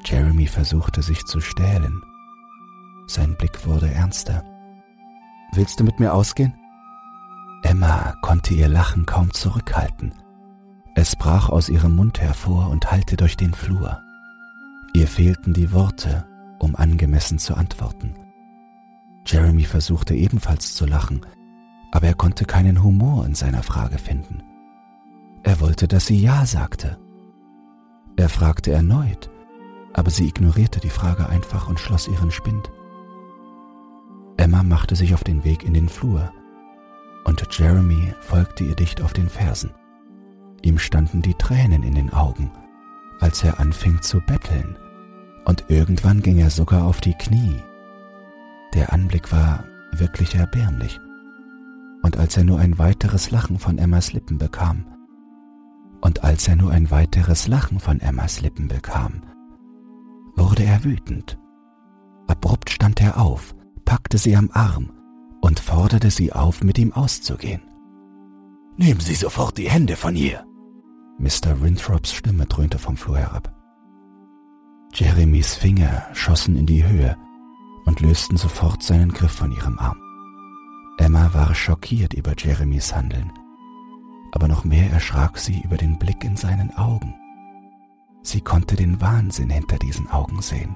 Jeremy 0.05 0.47
versuchte 0.47 1.01
sich 1.01 1.25
zu 1.25 1.41
stählen. 1.41 2.01
Sein 3.07 3.35
Blick 3.35 3.65
wurde 3.65 3.91
ernster. 3.91 4.43
Willst 5.53 5.79
du 5.79 5.83
mit 5.83 5.99
mir 5.99 6.13
ausgehen? 6.13 6.53
Emma 7.63 8.15
konnte 8.21 8.53
ihr 8.53 8.67
Lachen 8.67 9.05
kaum 9.05 9.33
zurückhalten. 9.33 10.13
Es 10.95 11.15
brach 11.15 11.49
aus 11.49 11.69
ihrem 11.69 11.95
Mund 11.95 12.19
hervor 12.19 12.69
und 12.69 12.91
hallte 12.91 13.17
durch 13.17 13.37
den 13.37 13.53
Flur. 13.53 14.01
Ihr 14.93 15.07
fehlten 15.07 15.53
die 15.53 15.71
Worte, 15.71 16.25
um 16.59 16.75
angemessen 16.75 17.37
zu 17.39 17.55
antworten. 17.55 18.15
Jeremy 19.25 19.63
versuchte 19.63 20.15
ebenfalls 20.15 20.75
zu 20.75 20.85
lachen, 20.85 21.25
aber 21.91 22.07
er 22.07 22.15
konnte 22.15 22.45
keinen 22.45 22.83
Humor 22.83 23.25
in 23.25 23.35
seiner 23.35 23.63
Frage 23.63 23.97
finden. 23.97 24.43
Er 25.43 25.59
wollte, 25.59 25.87
dass 25.87 26.07
sie 26.07 26.21
Ja 26.21 26.45
sagte. 26.45 26.97
Er 28.15 28.29
fragte 28.29 28.71
erneut, 28.71 29.29
aber 29.93 30.09
sie 30.09 30.27
ignorierte 30.27 30.79
die 30.79 30.89
Frage 30.89 31.27
einfach 31.27 31.67
und 31.67 31.79
schloss 31.79 32.07
ihren 32.07 32.31
Spind. 32.31 32.71
Emma 34.37 34.63
machte 34.63 34.95
sich 34.95 35.13
auf 35.13 35.23
den 35.23 35.43
Weg 35.43 35.63
in 35.63 35.73
den 35.73 35.89
Flur, 35.89 36.31
und 37.25 37.45
Jeremy 37.51 38.13
folgte 38.21 38.63
ihr 38.63 38.75
dicht 38.75 39.01
auf 39.01 39.13
den 39.13 39.29
Fersen. 39.29 39.71
Ihm 40.63 40.79
standen 40.79 41.21
die 41.21 41.35
Tränen 41.35 41.83
in 41.83 41.95
den 41.95 42.11
Augen, 42.11 42.51
als 43.19 43.43
er 43.43 43.59
anfing 43.59 44.01
zu 44.01 44.19
betteln, 44.21 44.77
und 45.45 45.65
irgendwann 45.69 46.21
ging 46.21 46.39
er 46.39 46.49
sogar 46.49 46.85
auf 46.85 47.01
die 47.01 47.13
Knie. 47.13 47.61
Der 48.73 48.93
Anblick 48.93 49.31
war 49.31 49.65
wirklich 49.91 50.35
erbärmlich, 50.35 50.99
und 52.03 52.17
als 52.17 52.37
er 52.37 52.43
nur 52.43 52.59
ein 52.59 52.79
weiteres 52.79 53.31
Lachen 53.31 53.59
von 53.59 53.77
Emmas 53.77 54.13
Lippen 54.13 54.37
bekam, 54.37 54.85
und 56.01 56.23
als 56.23 56.47
er 56.47 56.55
nur 56.55 56.71
ein 56.71 56.89
weiteres 56.89 57.47
Lachen 57.47 57.79
von 57.79 57.99
Emmas 57.99 58.41
Lippen 58.41 58.67
bekam, 58.67 59.21
wurde 60.35 60.63
er 60.63 60.83
wütend. 60.83 61.37
Abrupt 62.27 62.69
stand 62.69 63.01
er 63.01 63.19
auf, 63.19 63.55
packte 63.85 64.17
sie 64.17 64.35
am 64.35 64.49
Arm 64.53 64.91
und 65.41 65.59
forderte 65.59 66.11
sie 66.11 66.31
auf, 66.31 66.63
mit 66.63 66.77
ihm 66.77 66.93
auszugehen. 66.93 67.61
Nehmen 68.77 68.99
Sie 68.99 69.15
sofort 69.15 69.57
die 69.57 69.69
Hände 69.69 69.95
von 69.95 70.15
ihr! 70.15 70.45
Mr. 71.19 71.61
Winthrops 71.61 72.13
Stimme 72.13 72.45
dröhnte 72.45 72.79
vom 72.79 72.97
Flur 72.97 73.17
herab. 73.17 73.53
Jeremys 74.93 75.55
Finger 75.55 76.07
schossen 76.13 76.55
in 76.55 76.65
die 76.65 76.85
Höhe 76.85 77.15
und 77.85 78.01
lösten 78.01 78.37
sofort 78.37 78.81
seinen 78.81 79.11
Griff 79.13 79.31
von 79.31 79.51
ihrem 79.51 79.77
Arm. 79.77 80.01
Emma 80.97 81.33
war 81.33 81.53
schockiert 81.53 82.13
über 82.13 82.33
Jeremys 82.37 82.95
Handeln, 82.95 83.31
aber 84.31 84.47
noch 84.47 84.63
mehr 84.63 84.91
erschrak 84.91 85.37
sie 85.37 85.61
über 85.63 85.77
den 85.77 85.97
Blick 85.99 86.23
in 86.23 86.35
seinen 86.35 86.75
Augen. 86.75 87.13
Sie 88.23 88.41
konnte 88.41 88.75
den 88.75 89.01
Wahnsinn 89.01 89.49
hinter 89.49 89.77
diesen 89.77 90.09
Augen 90.09 90.41
sehen. 90.41 90.75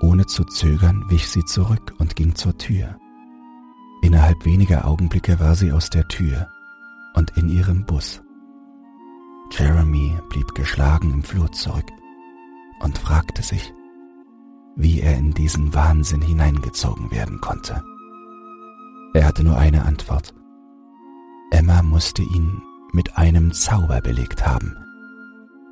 Ohne 0.00 0.26
zu 0.26 0.44
zögern 0.44 1.04
wich 1.08 1.28
sie 1.28 1.44
zurück 1.44 1.94
und 1.98 2.14
ging 2.14 2.34
zur 2.34 2.56
Tür. 2.56 2.96
Innerhalb 4.02 4.44
weniger 4.44 4.86
Augenblicke 4.86 5.40
war 5.40 5.56
sie 5.56 5.72
aus 5.72 5.90
der 5.90 6.06
Tür 6.06 6.48
und 7.14 7.36
in 7.36 7.48
ihrem 7.48 7.84
Bus. 7.84 8.22
Jeremy 9.50 10.16
blieb 10.28 10.54
geschlagen 10.54 11.12
im 11.12 11.22
Flur 11.22 11.50
zurück 11.52 11.90
und 12.80 12.96
fragte 12.98 13.42
sich, 13.42 13.72
wie 14.76 15.00
er 15.00 15.16
in 15.18 15.32
diesen 15.34 15.74
Wahnsinn 15.74 16.22
hineingezogen 16.22 17.10
werden 17.10 17.40
konnte. 17.40 17.82
Er 19.14 19.26
hatte 19.26 19.42
nur 19.42 19.58
eine 19.58 19.84
Antwort. 19.84 20.32
Emma 21.50 21.82
musste 21.82 22.22
ihn 22.22 22.62
mit 22.92 23.16
einem 23.16 23.52
Zauber 23.52 24.00
belegt 24.00 24.46
haben, 24.46 24.76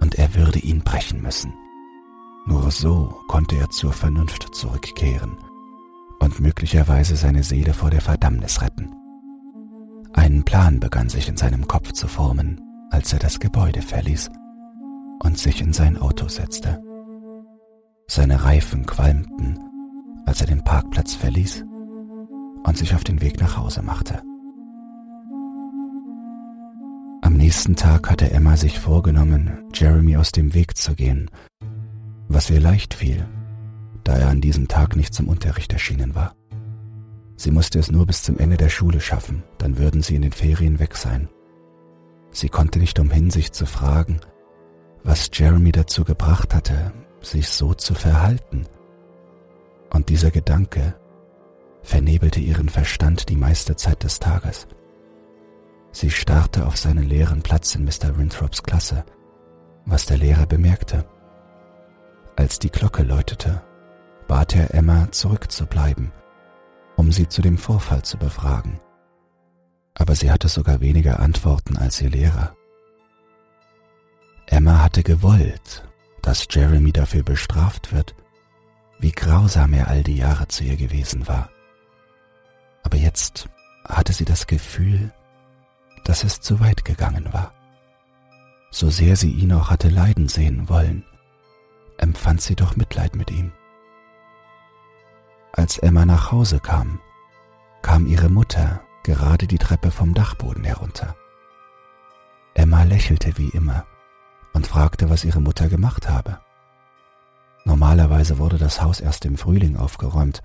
und 0.07 0.15
er 0.15 0.37
würde 0.37 0.61
ihn 0.61 0.83
brechen 0.83 1.21
müssen. 1.21 1.53
Nur 2.47 2.71
so 2.71 3.23
konnte 3.27 3.57
er 3.57 3.71
zur 3.71 3.93
Vernunft 3.93 4.55
zurückkehren 4.55 5.37
und 6.21 6.39
möglicherweise 6.39 7.17
seine 7.17 7.43
Seele 7.43 7.75
vor 7.75 7.91
der 7.91 8.01
Verdammnis 8.01 8.63
retten. 8.63 8.95
Ein 10.13 10.45
Plan 10.45 10.79
begann 10.79 11.09
sich 11.09 11.29
in 11.29 11.37
seinem 11.37 11.67
Kopf 11.67 11.91
zu 11.91 12.07
formen, 12.07 12.61
als 12.93 13.13
er 13.13 13.19
das 13.19 13.41
Gebäude 13.41 13.83
verließ 13.83 14.31
und 15.25 15.39
sich 15.39 15.61
in 15.61 15.73
sein 15.73 15.99
Auto 15.99 16.29
setzte. 16.29 16.81
Seine 18.07 18.45
Reifen 18.45 18.87
qualmten, 18.87 19.59
als 20.25 20.41
er 20.41 20.47
den 20.47 20.63
Parkplatz 20.63 21.17
verließ 21.17 21.65
und 22.63 22.79
sich 22.79 22.95
auf 22.95 23.03
den 23.03 23.21
Weg 23.21 23.41
nach 23.41 23.57
Hause 23.57 23.83
machte. 23.83 24.23
Nächsten 27.47 27.77
Tag 27.77 28.11
hatte 28.11 28.29
Emma 28.33 28.57
sich 28.57 28.81
vorgenommen, 28.81 29.71
Jeremy 29.73 30.17
aus 30.17 30.33
dem 30.33 30.53
Weg 30.53 30.77
zu 30.77 30.97
gehen, 30.97 31.31
was 32.27 32.51
ihr 32.51 32.59
leicht 32.59 32.93
fiel, 32.93 33.25
da 34.03 34.17
er 34.17 34.31
an 34.31 34.41
diesem 34.41 34.67
Tag 34.67 34.97
nicht 34.97 35.15
zum 35.15 35.29
Unterricht 35.29 35.73
erschienen 35.73 36.17
war. 36.17 36.35
Sie 37.37 37.53
musste 37.53 37.79
es 37.79 37.89
nur 37.89 38.05
bis 38.05 38.25
zum 38.25 38.37
Ende 38.41 38.57
der 38.57 38.69
Schule 38.69 39.01
schaffen, 39.01 39.45
dann 39.59 39.79
würden 39.79 40.03
sie 40.03 40.17
in 40.17 40.23
den 40.23 40.33
Ferien 40.33 40.81
weg 40.81 40.97
sein. 40.97 41.29
Sie 42.33 42.49
konnte 42.49 42.81
nicht 42.81 42.99
umhin, 42.99 43.31
sich 43.31 43.53
zu 43.53 43.65
fragen, 43.65 44.19
was 45.05 45.31
Jeremy 45.33 45.71
dazu 45.71 46.03
gebracht 46.03 46.53
hatte, 46.53 46.93
sich 47.21 47.49
so 47.49 47.75
zu 47.75 47.95
verhalten. 47.95 48.67
Und 49.93 50.09
dieser 50.09 50.33
Gedanke 50.33 50.97
vernebelte 51.85 52.41
ihren 52.41 52.69
Verstand 52.69 53.29
die 53.29 53.37
meiste 53.37 53.77
Zeit 53.77 54.03
des 54.03 54.19
Tages. 54.19 54.67
Sie 55.97 56.11
starrte 56.11 56.67
auf 56.67 56.77
seinen 56.77 57.09
leeren 57.09 57.41
Platz 57.43 57.75
in 57.75 57.85
Mr. 57.85 58.19
Winthrops 58.19 58.63
Klasse, 58.63 59.05
was 59.87 60.05
der 60.05 60.19
Lehrer 60.19 60.45
bemerkte. 60.45 61.07
Als 62.37 62.59
die 62.59 62.71
Glocke 62.71 63.03
läutete, 63.03 63.63
bat 64.29 64.55
er 64.55 64.75
Emma 64.75 65.11
zurückzubleiben 65.11 66.13
um 66.97 67.13
sie 67.13 67.29
zu 67.29 67.43
dem 67.43 67.59
Vorfall 67.59 68.03
zu 68.03 68.17
befragen. 68.17 68.81
Aber 69.95 70.15
sie 70.15 70.31
hatte 70.31 70.49
sogar 70.49 70.81
weniger 70.81 71.21
Antworten 71.21 71.77
als 71.77 72.01
ihr 72.01 72.11
Lehrer. 72.11 72.55
Emma 74.47 74.83
hatte 74.83 75.03
gewollt, 75.03 75.87
dass 76.23 76.47
Jeremy 76.51 76.93
dafür 76.93 77.23
bestraft 77.23 77.93
wird, 77.93 78.15
wie 78.99 79.13
grausam 79.13 79.75
er 79.75 79.89
all 79.89 80.03
die 80.03 80.17
Jahre 80.17 80.49
zu 80.49 80.65
ihr 80.65 80.77
gewesen 80.77 81.29
war. 81.29 81.51
Aber 82.83 82.97
jetzt 82.97 83.49
hatte 83.85 84.13
sie 84.13 84.25
das 84.25 84.47
Gefühl, 84.47 85.13
dass 86.07 86.23
es 86.23 86.41
zu 86.41 86.61
weit 86.61 86.85
gegangen 86.85 87.33
war. 87.33 87.53
So 88.71 88.91
sehr 88.91 89.17
sie 89.17 89.31
ihn 89.31 89.53
auch 89.53 89.71
hatte 89.71 89.89
leiden 89.89 90.29
sehen 90.29 90.69
wollen, 90.69 91.05
empfand 91.99 92.41
sie 92.41 92.55
doch 92.55 92.77
Mitleid 92.77 93.17
mit 93.17 93.31
ihm. 93.31 93.53
Als 95.53 95.79
Emma 95.79 96.07
nach 96.07 96.31
Hause 96.31 96.61
kam, 96.61 97.01
kam 97.83 98.07
ihre 98.07 98.29
Mutter 98.29 98.81
gerade 99.03 99.47
die 99.47 99.59
Treppe 99.59 99.91
vom 99.91 100.15
Dachboden 100.15 100.65
herunter. 100.65 101.17
Emma 102.55 102.83
lächelte 102.85 103.37
wie 103.39 103.49
immer 103.49 103.87
und 104.53 104.67
fragte, 104.67 105.11
was 105.11 105.25
ihre 105.25 105.41
Mutter 105.41 105.69
gemacht 105.69 106.09
habe. 106.09 106.39
Normalerweise 107.65 108.39
wurde 108.39 108.59
das 108.59 108.81
Haus 108.81 109.01
erst 109.01 109.25
im 109.25 109.37
Frühling 109.37 109.77
aufgeräumt, 109.77 110.43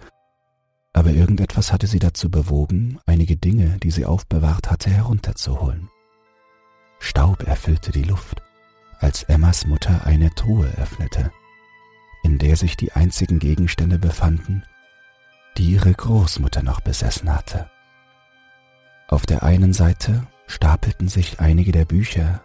aber 0.94 1.12
irgendetwas 1.12 1.72
hatte 1.72 1.88
sie 1.88 2.00
dazu 2.00 2.30
bewogen, 2.30 3.00
einige 3.06 3.38
Dinge, 3.38 3.78
die 3.80 3.92
sie 3.92 4.06
aufbewahrt 4.06 4.70
hatte, 4.70 4.90
herunterzuholen. 4.90 5.90
Staub 7.00 7.44
erfüllte 7.44 7.92
die 7.92 8.04
Luft, 8.04 8.42
als 9.00 9.24
Emmas 9.24 9.66
Mutter 9.66 10.06
eine 10.06 10.34
Truhe 10.36 10.68
öffnete, 10.78 11.32
in 12.24 12.38
der 12.38 12.56
sich 12.56 12.78
die 12.78 12.92
einzigen 12.92 13.40
Gegenstände 13.40 13.98
befanden, 13.98 14.64
die 15.58 15.72
ihre 15.72 15.94
Großmutter 15.94 16.62
noch 16.62 16.82
besessen 16.82 17.34
hatte. 17.34 17.70
Auf 19.08 19.26
der 19.26 19.44
einen 19.44 19.74
Seite 19.74 20.28
stapelten 20.48 21.08
sich 21.08 21.40
einige 21.40 21.72
der 21.72 21.86
Bücher 21.86 22.44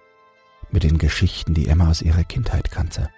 mit 0.71 0.83
den 0.83 0.99
Geschichten, 0.99 1.55
die 1.55 1.69
Emma 1.69 1.91
aus 1.91 2.03
ihrer 2.03 2.25
Kindheit 2.25 2.71
kannte. 2.71 3.11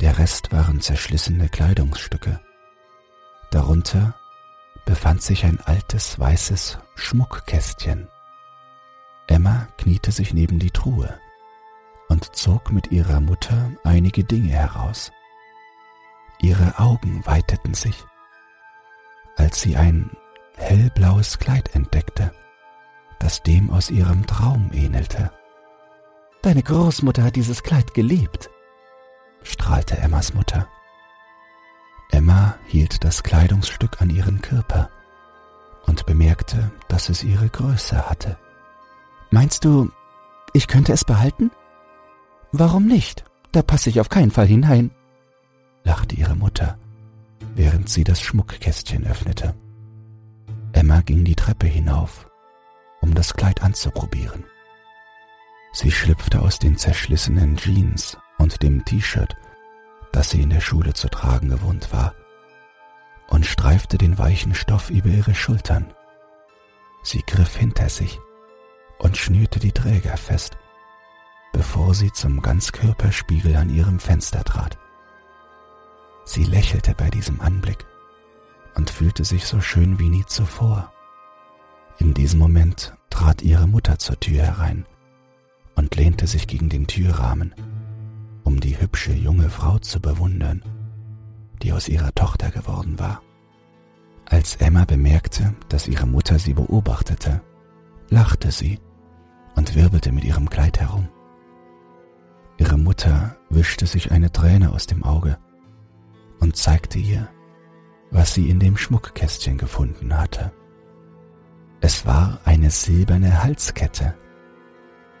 Der 0.00 0.18
Rest 0.18 0.52
waren 0.52 0.80
zerschlissene 0.80 1.48
Kleidungsstücke. 1.48 2.40
Darunter 3.52 4.14
befand 4.84 5.22
sich 5.22 5.44
ein 5.44 5.60
altes 5.60 6.18
weißes 6.18 6.78
Schmuckkästchen. 6.96 8.08
Emma 9.28 9.68
kniete 9.78 10.10
sich 10.10 10.34
neben 10.34 10.58
die 10.58 10.72
Truhe 10.72 11.20
und 12.08 12.34
zog 12.34 12.72
mit 12.72 12.90
ihrer 12.90 13.20
Mutter 13.20 13.70
einige 13.84 14.24
Dinge 14.24 14.50
heraus. 14.50 15.12
Ihre 16.40 16.80
Augen 16.80 17.24
weiteten 17.24 17.74
sich 17.74 18.04
als 19.36 19.60
sie 19.60 19.76
ein 19.76 20.10
hellblaues 20.56 21.38
Kleid 21.38 21.74
entdeckte, 21.74 22.32
das 23.18 23.42
dem 23.42 23.70
aus 23.70 23.90
ihrem 23.90 24.26
Traum 24.26 24.70
ähnelte. 24.72 25.30
Deine 26.42 26.62
Großmutter 26.62 27.22
hat 27.22 27.36
dieses 27.36 27.62
Kleid 27.62 27.94
geliebt, 27.94 28.50
strahlte 29.42 29.96
Emmas 29.98 30.34
Mutter. 30.34 30.68
Emma 32.12 32.54
hielt 32.66 33.02
das 33.02 33.24
Kleidungsstück 33.24 34.00
an 34.00 34.08
ihren 34.10 34.40
Körper 34.40 34.88
und 35.86 36.06
bemerkte, 36.06 36.70
dass 36.86 37.08
es 37.08 37.24
ihre 37.24 37.48
Größe 37.48 38.08
hatte. 38.08 38.38
Meinst 39.30 39.64
du, 39.64 39.90
ich 40.52 40.68
könnte 40.68 40.92
es 40.92 41.04
behalten? 41.04 41.50
Warum 42.52 42.86
nicht? 42.86 43.24
Da 43.50 43.62
passe 43.62 43.90
ich 43.90 44.00
auf 44.00 44.08
keinen 44.08 44.30
Fall 44.30 44.46
hinein, 44.46 44.92
lachte 45.82 46.14
ihre 46.14 46.36
Mutter 46.36 46.78
während 47.54 47.88
sie 47.88 48.04
das 48.04 48.20
Schmuckkästchen 48.20 49.06
öffnete. 49.06 49.54
Emma 50.72 51.00
ging 51.00 51.24
die 51.24 51.34
Treppe 51.34 51.66
hinauf, 51.66 52.28
um 53.00 53.14
das 53.14 53.34
Kleid 53.34 53.62
anzuprobieren. 53.62 54.44
Sie 55.72 55.90
schlüpfte 55.90 56.40
aus 56.40 56.58
den 56.58 56.76
zerschlissenen 56.76 57.56
Jeans 57.56 58.18
und 58.38 58.62
dem 58.62 58.84
T-Shirt, 58.84 59.36
das 60.12 60.30
sie 60.30 60.42
in 60.42 60.50
der 60.50 60.60
Schule 60.60 60.92
zu 60.92 61.08
tragen 61.08 61.48
gewohnt 61.48 61.92
war, 61.92 62.14
und 63.28 63.46
streifte 63.46 63.98
den 63.98 64.18
weichen 64.18 64.54
Stoff 64.54 64.90
über 64.90 65.08
ihre 65.08 65.34
Schultern. 65.34 65.92
Sie 67.02 67.22
griff 67.26 67.56
hinter 67.56 67.88
sich 67.88 68.20
und 68.98 69.16
schnürte 69.16 69.58
die 69.58 69.72
Träger 69.72 70.16
fest, 70.16 70.58
bevor 71.52 71.94
sie 71.94 72.12
zum 72.12 72.42
Ganzkörperspiegel 72.42 73.56
an 73.56 73.70
ihrem 73.70 73.98
Fenster 73.98 74.44
trat. 74.44 74.78
Sie 76.24 76.44
lächelte 76.44 76.94
bei 76.94 77.10
diesem 77.10 77.40
Anblick 77.40 77.84
und 78.74 78.90
fühlte 78.90 79.24
sich 79.24 79.46
so 79.46 79.60
schön 79.60 79.98
wie 79.98 80.08
nie 80.08 80.24
zuvor. 80.26 80.92
In 81.98 82.14
diesem 82.14 82.38
Moment 82.38 82.94
trat 83.10 83.42
ihre 83.42 83.66
Mutter 83.66 83.98
zur 83.98 84.18
Tür 84.20 84.42
herein 84.42 84.86
und 85.74 85.94
lehnte 85.96 86.26
sich 86.26 86.46
gegen 86.46 86.68
den 86.68 86.86
Türrahmen, 86.86 87.54
um 88.44 88.60
die 88.60 88.80
hübsche 88.80 89.12
junge 89.12 89.50
Frau 89.50 89.78
zu 89.78 90.00
bewundern, 90.00 90.62
die 91.62 91.72
aus 91.72 91.88
ihrer 91.88 92.14
Tochter 92.14 92.50
geworden 92.50 92.98
war. 92.98 93.22
Als 94.26 94.56
Emma 94.56 94.84
bemerkte, 94.84 95.54
dass 95.68 95.88
ihre 95.88 96.06
Mutter 96.06 96.38
sie 96.38 96.54
beobachtete, 96.54 97.42
lachte 98.08 98.50
sie 98.50 98.78
und 99.54 99.74
wirbelte 99.74 100.12
mit 100.12 100.24
ihrem 100.24 100.48
Kleid 100.48 100.80
herum. 100.80 101.08
Ihre 102.58 102.78
Mutter 102.78 103.36
wischte 103.50 103.86
sich 103.86 104.12
eine 104.12 104.30
Träne 104.30 104.72
aus 104.72 104.86
dem 104.86 105.02
Auge 105.04 105.38
und 106.40 106.56
zeigte 106.56 106.98
ihr, 106.98 107.28
was 108.10 108.34
sie 108.34 108.48
in 108.50 108.60
dem 108.60 108.76
Schmuckkästchen 108.76 109.58
gefunden 109.58 110.16
hatte. 110.16 110.52
Es 111.80 112.06
war 112.06 112.40
eine 112.44 112.70
silberne 112.70 113.42
Halskette 113.42 114.14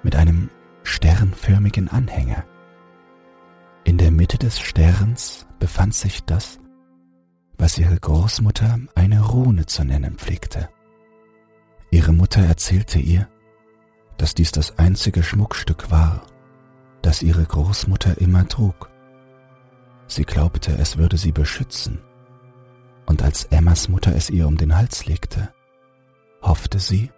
mit 0.02 0.14
einem 0.16 0.50
sternförmigen 0.84 1.88
Anhänger. 1.88 2.44
In 3.84 3.98
der 3.98 4.10
Mitte 4.10 4.38
des 4.38 4.60
Sterns 4.60 5.46
befand 5.58 5.94
sich 5.94 6.24
das, 6.24 6.58
was 7.58 7.78
ihre 7.78 7.98
Großmutter 7.98 8.78
eine 8.94 9.20
Rune 9.20 9.66
zu 9.66 9.84
nennen 9.84 10.16
pflegte. 10.16 10.68
Ihre 11.90 12.12
Mutter 12.12 12.42
erzählte 12.42 12.98
ihr, 12.98 13.28
dass 14.16 14.34
dies 14.34 14.52
das 14.52 14.78
einzige 14.78 15.22
Schmuckstück 15.22 15.90
war, 15.90 16.22
das 17.02 17.22
ihre 17.22 17.44
Großmutter 17.44 18.18
immer 18.18 18.46
trug 18.48 18.92
Sie 20.12 20.24
glaubte, 20.24 20.72
es 20.72 20.98
würde 20.98 21.16
sie 21.16 21.32
beschützen. 21.32 21.98
Und 23.06 23.22
als 23.22 23.44
Emmas 23.44 23.88
Mutter 23.88 24.14
es 24.14 24.28
ihr 24.28 24.46
um 24.46 24.58
den 24.58 24.76
Hals 24.76 25.06
legte, 25.06 25.54
hoffte 26.42 26.78
sie, 26.78 27.10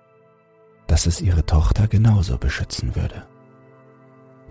dass 0.87 1.07
es 1.07 1.21
ihre 1.21 1.45
Tochter 1.45 1.89
genauso 1.89 2.39
beschützen 2.39 2.95
würde. 2.95 3.27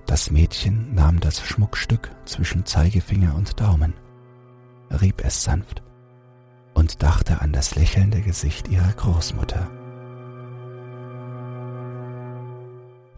Das 0.06 0.30
Mädchen 0.30 0.94
nahm 0.94 1.20
das 1.20 1.42
Schmuckstück 1.42 2.12
zwischen 2.26 2.66
Zeigefinger 2.66 3.36
und 3.36 3.60
Daumen, 3.60 3.94
rieb 4.90 5.24
es 5.24 5.44
sanft 5.44 5.82
und 6.74 7.02
dachte 7.02 7.42
an 7.42 7.54
das 7.54 7.76
lächelnde 7.76 8.22
Gesicht 8.22 8.68
ihrer 8.68 8.92
Großmutter. 8.92 9.70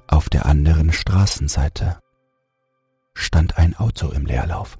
Auf 0.08 0.30
der 0.30 0.46
anderen 0.46 0.92
Straßenseite 0.92 2.00
stand 3.14 3.58
ein 3.58 3.76
Auto 3.76 4.10
im 4.10 4.26
Leerlauf. 4.26 4.78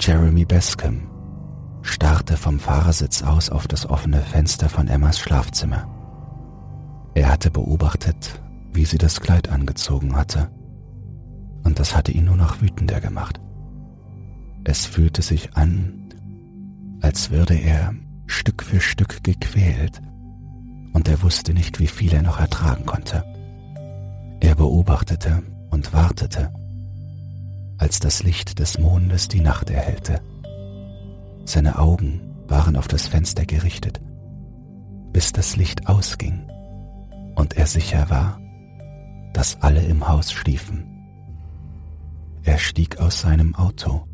Jeremy 0.00 0.44
Bascom 0.44 1.08
starrte 1.82 2.36
vom 2.36 2.58
Fahrersitz 2.58 3.22
aus 3.22 3.50
auf 3.50 3.68
das 3.68 3.88
offene 3.88 4.20
Fenster 4.20 4.68
von 4.68 4.88
Emmas 4.88 5.18
Schlafzimmer. 5.18 5.88
Er 7.14 7.30
hatte 7.30 7.50
beobachtet, 7.50 8.42
wie 8.74 8.84
sie 8.84 8.98
das 8.98 9.20
Kleid 9.20 9.48
angezogen 9.48 10.16
hatte, 10.16 10.50
und 11.62 11.78
das 11.78 11.96
hatte 11.96 12.12
ihn 12.12 12.26
nur 12.26 12.36
noch 12.36 12.60
wütender 12.60 13.00
gemacht. 13.00 13.40
Es 14.64 14.86
fühlte 14.86 15.22
sich 15.22 15.54
an, 15.56 16.08
als 17.00 17.30
würde 17.30 17.54
er 17.54 17.94
Stück 18.26 18.62
für 18.62 18.80
Stück 18.80 19.22
gequält, 19.22 20.00
und 20.92 21.08
er 21.08 21.22
wusste 21.22 21.54
nicht, 21.54 21.80
wie 21.80 21.86
viel 21.86 22.12
er 22.14 22.22
noch 22.22 22.38
ertragen 22.38 22.86
konnte. 22.86 23.24
Er 24.40 24.54
beobachtete 24.54 25.42
und 25.70 25.92
wartete, 25.92 26.52
als 27.78 27.98
das 27.98 28.22
Licht 28.22 28.58
des 28.58 28.78
Mondes 28.78 29.28
die 29.28 29.40
Nacht 29.40 29.70
erhellte. 29.70 30.20
Seine 31.44 31.78
Augen 31.78 32.20
waren 32.46 32.76
auf 32.76 32.88
das 32.88 33.06
Fenster 33.06 33.44
gerichtet, 33.44 34.00
bis 35.12 35.32
das 35.32 35.56
Licht 35.56 35.86
ausging 35.88 36.48
und 37.34 37.56
er 37.56 37.66
sicher 37.66 38.08
war, 38.10 38.40
dass 39.34 39.60
alle 39.60 39.82
im 39.82 40.08
Haus 40.08 40.32
schliefen. 40.32 40.86
Er 42.44 42.58
stieg 42.58 42.98
aus 42.98 43.20
seinem 43.20 43.54
Auto 43.54 44.06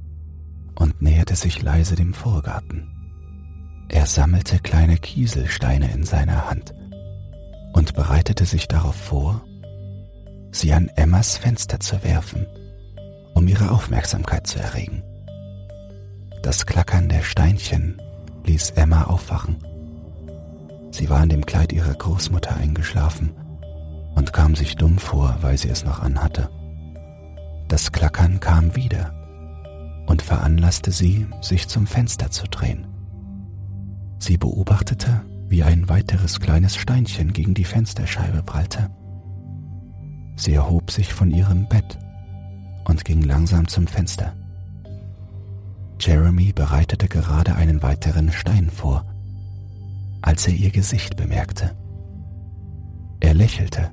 und 0.75 1.03
näherte 1.03 1.37
sich 1.37 1.63
leise 1.63 1.95
dem 1.95 2.15
Vorgarten. 2.15 2.89
Er 3.89 4.07
sammelte 4.07 4.59
kleine 4.59 4.97
Kieselsteine 4.97 5.93
in 5.93 6.05
seiner 6.05 6.49
Hand 6.49 6.75
und 7.73 7.95
bereitete 7.95 8.45
sich 8.47 8.67
darauf 8.67 8.95
vor, 8.95 9.45
sie 10.53 10.73
an 10.73 10.89
Emmas 10.97 11.37
Fenster 11.37 11.81
zu 11.81 12.03
werfen, 12.03 12.47
um 13.35 13.47
ihre 13.47 13.71
Aufmerksamkeit 13.71 14.47
zu 14.47 14.59
erregen. 14.59 15.03
Das 16.43 16.67
Klackern 16.67 17.09
der 17.09 17.23
Steinchen 17.23 18.01
ließ 18.47 18.71
Emma 18.71 19.05
aufwachen. 19.05 19.59
Sie 20.93 21.11
war 21.11 21.23
in 21.23 21.29
dem 21.29 21.45
Kleid 21.45 21.73
ihrer 21.73 21.95
Großmutter 21.95 22.57
eingeschlafen 22.57 23.35
und 24.21 24.35
kam 24.35 24.55
sich 24.55 24.77
dumm 24.77 24.99
vor, 24.99 25.39
weil 25.41 25.57
sie 25.57 25.71
es 25.71 25.83
noch 25.83 26.01
anhatte. 26.01 26.51
Das 27.69 27.91
Klackern 27.91 28.39
kam 28.39 28.77
wieder 28.77 29.15
und 30.07 30.21
veranlasste 30.21 30.93
sie, 30.93 31.27
sich 31.41 31.69
zum 31.69 31.87
Fenster 31.87 32.31
zu 32.31 32.45
drehen. 32.47 32.87
Sie 34.19 34.37
beobachtete, 34.37 35.23
wie 35.49 35.63
ein 35.63 35.89
weiteres 35.89 36.39
kleines 36.39 36.77
Steinchen 36.77 37.33
gegen 37.33 37.55
die 37.55 37.65
Fensterscheibe 37.65 38.43
prallte. 38.43 38.91
Sie 40.37 40.53
erhob 40.53 40.91
sich 40.91 41.15
von 41.15 41.31
ihrem 41.31 41.67
Bett 41.67 41.99
und 42.85 43.07
ging 43.07 43.23
langsam 43.23 43.69
zum 43.69 43.87
Fenster. 43.87 44.35
Jeremy 45.99 46.53
bereitete 46.53 47.09
gerade 47.09 47.55
einen 47.55 47.83
weiteren 47.83 48.31
Stein 48.33 48.69
vor, 48.69 49.07
als 50.21 50.47
er 50.47 50.53
ihr 50.53 50.71
Gesicht 50.71 51.17
bemerkte. 51.17 51.75
Er 53.21 53.33
lächelte 53.33 53.91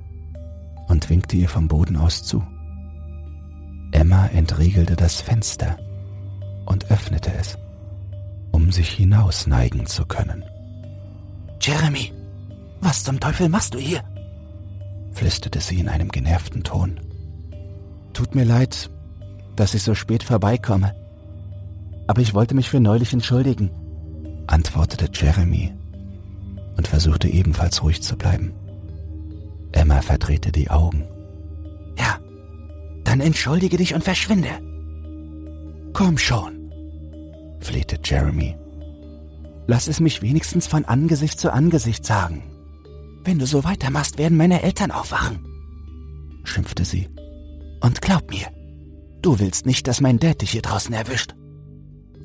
und 0.88 1.10
winkte 1.10 1.36
ihr 1.36 1.50
vom 1.50 1.68
Boden 1.68 1.98
aus 1.98 2.24
zu. 2.24 2.44
Emma 3.92 4.28
entriegelte 4.28 4.96
das 4.96 5.22
Fenster 5.22 5.78
und 6.66 6.92
öffnete 6.92 7.34
es, 7.34 7.58
um 8.52 8.72
sich 8.72 8.90
hinausneigen 8.90 9.86
zu 9.86 10.06
können. 10.06 10.44
Jeremy, 11.62 12.14
was 12.82 13.04
zum 13.04 13.20
Teufel 13.20 13.50
machst 13.50 13.74
du 13.74 13.80
hier? 13.80 14.04
flüsterte 15.14 15.60
sie 15.62 15.80
in 15.80 15.90
einem 15.90 16.10
genervten 16.10 16.64
Ton. 16.64 17.00
Tut 18.14 18.36
mir 18.36 18.46
leid, 18.46 18.90
dass 19.56 19.74
ich 19.74 19.82
so 19.82 19.96
spät 19.96 20.24
vorbeikomme, 20.24 20.94
aber 22.08 22.22
ich 22.22 22.34
wollte 22.34 22.56
mich 22.56 22.70
für 22.70 22.80
neulich 22.80 23.14
entschuldigen, 23.14 23.72
antwortete 24.46 25.10
Jeremy 25.12 25.74
und 26.78 26.88
versuchte 26.88 27.28
ebenfalls 27.28 27.82
ruhig 27.82 28.02
zu 28.04 28.16
bleiben. 28.16 28.54
Emma 29.72 30.02
verdrehte 30.02 30.52
die 30.52 30.70
Augen. 30.70 31.08
Ja, 31.98 32.20
dann 33.04 33.20
entschuldige 33.20 33.78
dich 33.78 33.94
und 33.94 34.04
verschwinde. 34.04 34.50
Komm 35.94 36.18
schon, 36.18 36.72
flehte 37.60 37.98
Jeremy. 38.04 38.56
Lass 39.68 39.88
es 39.88 40.00
mich 40.00 40.22
wenigstens 40.22 40.68
von 40.68 40.86
Angesicht 40.86 41.40
zu 41.40 41.52
Angesicht 41.52 42.06
sagen. 42.06 42.44
Wenn 43.24 43.40
du 43.40 43.46
so 43.46 43.64
weitermachst, 43.64 44.18
werden 44.18 44.38
meine 44.38 44.64
Eltern 44.64 44.92
aufwachen, 44.92 45.40
schimpfte 46.44 46.86
sie. 46.86 47.10
Und 47.82 48.02
glaub 48.02 48.30
mir, 48.30 48.48
du 49.22 49.40
willst 49.40 49.66
nicht, 49.66 49.88
dass 49.88 50.00
mein 50.00 50.20
Dad 50.20 50.42
dich 50.42 50.52
hier 50.52 50.62
draußen 50.62 50.94
erwischt. 50.94 51.36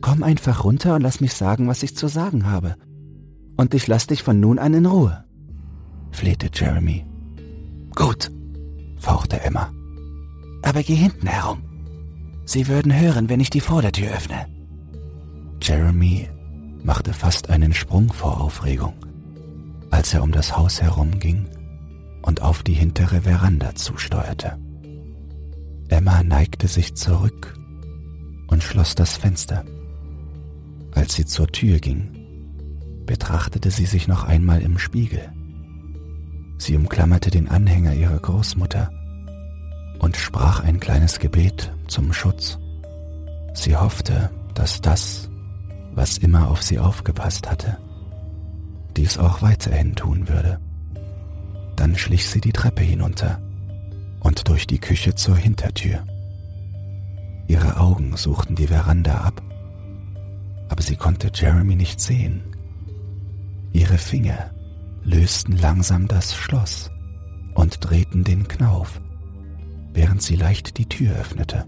Komm 0.00 0.22
einfach 0.22 0.64
runter 0.64 0.94
und 0.94 1.02
lass 1.02 1.20
mich 1.20 1.35
sagen, 1.35 1.68
was 1.68 1.83
ich 1.83 1.96
zu 1.96 2.09
sagen 2.09 2.46
habe. 2.46 2.76
Und 3.57 3.74
ich 3.74 3.87
lass 3.87 4.07
dich 4.07 4.22
von 4.22 4.38
nun 4.40 4.59
an 4.59 4.74
in 4.74 4.87
Ruhe, 4.87 5.24
flehte 6.11 6.48
Jeremy. 6.52 7.05
Gut, 7.94 8.31
fauchte 8.98 9.40
Emma. 9.40 9.70
Aber 10.62 10.83
geh 10.83 10.94
hinten 10.94 11.26
herum. 11.26 11.62
Sie 12.44 12.68
würden 12.68 12.98
hören, 12.98 13.28
wenn 13.28 13.40
ich 13.40 13.50
die 13.50 13.61
Vordertür 13.61 14.11
öffne. 14.12 14.46
Jeremy 15.61 16.28
machte 16.83 17.12
fast 17.12 17.50
einen 17.50 17.72
Sprung 17.72 18.12
vor 18.12 18.40
Aufregung, 18.40 18.94
als 19.90 20.12
er 20.14 20.22
um 20.22 20.33
das 20.33 20.57
Haus 20.57 20.83
herumging 20.83 21.48
und 22.22 22.42
auf 22.42 22.62
die 22.62 22.72
hintere 22.72 23.22
Veranda 23.22 23.74
zusteuerte. 23.74 24.59
Emma 25.88 26.22
neigte 26.22 26.68
sich 26.68 26.94
zurück 26.94 27.55
und 28.48 28.62
schloss 28.62 28.94
das 28.94 29.16
Fenster. 29.16 29.64
Als 30.94 31.14
sie 31.14 31.26
zur 31.26 31.48
Tür 31.48 31.78
ging, 31.78 32.09
betrachtete 33.07 33.70
sie 33.70 33.87
sich 33.87 34.09
noch 34.09 34.24
einmal 34.24 34.62
im 34.62 34.78
Spiegel. 34.78 35.33
Sie 36.62 36.77
umklammerte 36.77 37.31
den 37.31 37.48
Anhänger 37.48 37.94
ihrer 37.94 38.18
Großmutter 38.18 38.90
und 39.98 40.16
sprach 40.16 40.61
ein 40.61 40.79
kleines 40.79 41.18
Gebet 41.18 41.72
zum 41.88 42.12
Schutz. 42.12 42.59
Sie 43.55 43.77
hoffte, 43.77 44.31
dass 44.55 44.81
das, 44.81 45.29
was 45.94 46.18
immer 46.18 46.48
auf 46.48 46.62
sie 46.62 46.79
aufgepasst 46.79 47.51
hatte, 47.51 47.79
dies 48.96 49.18
auch 49.18 49.42
weiterhin 49.42 49.96
tun 49.96 50.29
würde. 50.29 50.61
Dann 51.75 51.96
schlich 51.96 52.29
sie 52.29 52.40
die 52.40 52.53
Treppe 52.53 52.83
hinunter 52.83 53.40
und 54.20 54.48
durch 54.48 54.66
die 54.66 54.79
Küche 54.79 55.14
zur 55.16 55.37
Hintertür. 55.37 56.05
Ihre 57.48 57.79
Augen 57.79 58.16
suchten 58.16 58.55
die 58.55 58.68
Veranda 58.68 59.16
ab 59.16 59.42
aber 60.72 60.81
sie 60.81 60.96
konnte 60.96 61.31
Jeremy 61.35 61.77
nicht 61.77 62.01
sehen. 62.01 62.40
Ihre 63.75 63.98
Finger 63.98 64.51
lösten 65.04 65.56
langsam 65.56 66.08
das 66.08 66.34
Schloss 66.34 66.90
und 67.54 67.78
drehten 67.80 68.24
den 68.24 68.48
Knauf, 68.48 69.00
während 69.92 70.22
sie 70.22 70.36
leicht 70.36 70.78
die 70.78 70.88
Tür 70.88 71.14
öffnete. 71.16 71.66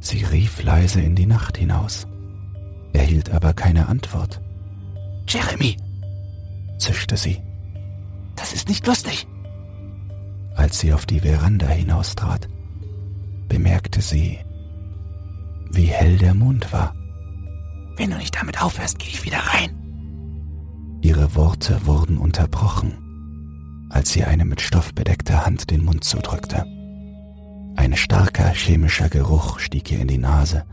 Sie 0.00 0.24
rief 0.24 0.62
leise 0.62 1.00
in 1.00 1.16
die 1.16 1.26
Nacht 1.26 1.56
hinaus, 1.56 2.06
erhielt 2.92 3.30
aber 3.30 3.52
keine 3.52 3.88
Antwort. 3.88 4.40
Jeremy! 5.28 5.76
zischte 6.78 7.16
sie. 7.16 7.42
Das 8.36 8.52
ist 8.52 8.68
nicht 8.68 8.86
lustig. 8.86 9.26
Als 10.54 10.78
sie 10.78 10.92
auf 10.92 11.06
die 11.06 11.20
Veranda 11.20 11.66
hinaustrat, 11.66 12.48
bemerkte 13.48 14.00
sie, 14.00 14.38
wie 15.70 15.86
hell 15.86 16.16
der 16.18 16.34
Mond 16.34 16.72
war. 16.72 16.94
Wenn 17.96 18.10
du 18.10 18.16
nicht 18.16 18.36
damit 18.36 18.62
aufhörst, 18.62 18.98
gehe 18.98 19.08
ich 19.08 19.24
wieder 19.24 19.38
rein. 19.38 19.87
Ihre 21.00 21.36
Worte 21.36 21.86
wurden 21.86 22.18
unterbrochen, 22.18 23.86
als 23.90 24.10
sie 24.10 24.24
eine 24.24 24.44
mit 24.44 24.60
Stoff 24.60 24.94
bedeckte 24.94 25.46
Hand 25.46 25.70
den 25.70 25.84
Mund 25.84 26.04
zudrückte. 26.04 26.64
Ein 27.76 27.94
starker 27.96 28.50
chemischer 28.52 29.08
Geruch 29.08 29.60
stieg 29.60 29.92
ihr 29.92 30.00
in 30.00 30.08
die 30.08 30.18
Nase 30.18 30.64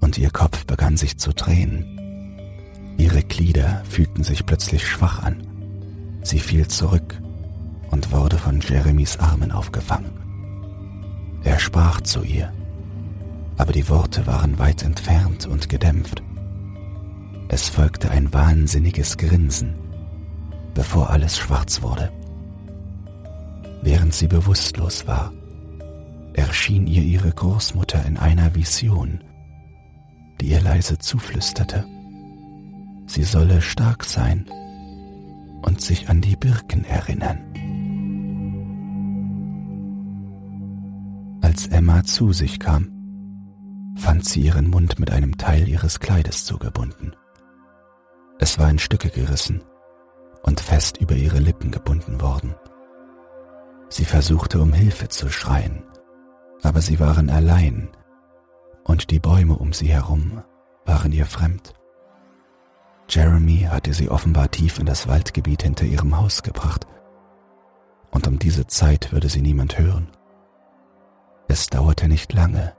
und 0.00 0.16
ihr 0.16 0.30
Kopf 0.30 0.64
begann 0.64 0.96
sich 0.96 1.18
zu 1.18 1.32
drehen. 1.34 1.84
Ihre 2.96 3.22
Glieder 3.22 3.82
fühlten 3.88 4.24
sich 4.24 4.46
plötzlich 4.46 4.86
schwach 4.86 5.22
an. 5.22 5.46
Sie 6.22 6.40
fiel 6.40 6.66
zurück 6.66 7.20
und 7.90 8.10
wurde 8.10 8.38
von 8.38 8.60
Jeremys 8.60 9.18
Armen 9.18 9.52
aufgefangen. 9.52 10.10
Er 11.44 11.58
sprach 11.58 12.00
zu 12.00 12.22
ihr, 12.22 12.52
aber 13.58 13.72
die 13.72 13.88
Worte 13.88 14.26
waren 14.26 14.58
weit 14.58 14.82
entfernt 14.82 15.46
und 15.46 15.68
gedämpft. 15.68 16.22
Es 17.48 17.68
folgte 17.68 18.10
ein 18.10 18.32
wahnsinniges 18.32 19.16
Grinsen, 19.16 19.74
bevor 20.74 21.10
alles 21.10 21.38
schwarz 21.38 21.82
wurde. 21.82 22.12
Während 23.82 24.12
sie 24.12 24.28
bewusstlos 24.28 25.06
war, 25.06 25.32
erschien 26.34 26.86
ihr 26.86 27.02
ihre 27.02 27.30
Großmutter 27.30 28.04
in 28.04 28.16
einer 28.16 28.54
Vision, 28.54 29.24
die 30.40 30.48
ihr 30.50 30.60
leise 30.60 30.98
zuflüsterte. 30.98 31.84
Sie 33.06 33.24
solle 33.24 33.62
stark 33.62 34.04
sein 34.04 34.44
und 35.62 35.80
sich 35.80 36.08
an 36.10 36.20
die 36.20 36.36
Birken 36.36 36.84
erinnern. 36.84 37.38
Als 41.40 41.66
Emma 41.66 42.04
zu 42.04 42.32
sich 42.32 42.60
kam, 42.60 42.90
fand 43.96 44.24
sie 44.24 44.42
ihren 44.42 44.68
Mund 44.68 44.98
mit 44.98 45.10
einem 45.10 45.38
Teil 45.38 45.66
ihres 45.66 45.98
Kleides 45.98 46.44
zugebunden. 46.44 47.12
Es 48.38 48.58
war 48.58 48.70
in 48.70 48.78
Stücke 48.78 49.10
gerissen 49.10 49.64
und 50.42 50.60
fest 50.60 50.98
über 50.98 51.14
ihre 51.14 51.38
Lippen 51.38 51.70
gebunden 51.70 52.20
worden. 52.20 52.54
Sie 53.88 54.04
versuchte 54.04 54.60
um 54.60 54.72
Hilfe 54.72 55.08
zu 55.08 55.28
schreien, 55.28 55.82
aber 56.62 56.80
sie 56.80 57.00
waren 57.00 57.30
allein 57.30 57.90
und 58.84 59.10
die 59.10 59.18
Bäume 59.18 59.56
um 59.56 59.72
sie 59.72 59.88
herum 59.88 60.42
waren 60.84 61.12
ihr 61.12 61.26
fremd. 61.26 61.74
Jeremy 63.08 63.66
hatte 63.70 63.94
sie 63.94 64.10
offenbar 64.10 64.50
tief 64.50 64.78
in 64.78 64.86
das 64.86 65.08
Waldgebiet 65.08 65.62
hinter 65.62 65.84
ihrem 65.84 66.16
Haus 66.16 66.42
gebracht 66.42 66.86
und 68.10 68.26
um 68.26 68.38
diese 68.38 68.66
Zeit 68.66 69.12
würde 69.12 69.28
sie 69.28 69.42
niemand 69.42 69.78
hören. 69.78 70.08
Es 71.48 71.66
dauerte 71.66 72.08
nicht 72.08 72.32
lange, 72.32 72.74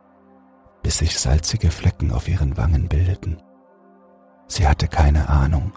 bis 0.84 1.00
sich 1.00 1.20
salzige 1.20 1.72
Flecken 1.72 2.12
auf 2.12 2.28
ihren 2.28 2.56
Wangen 2.58 2.88
bildeten. 2.88 3.42
Sie 4.50 4.68
hatte 4.68 4.88
keine 4.88 5.30
Ahnung, 5.30 5.72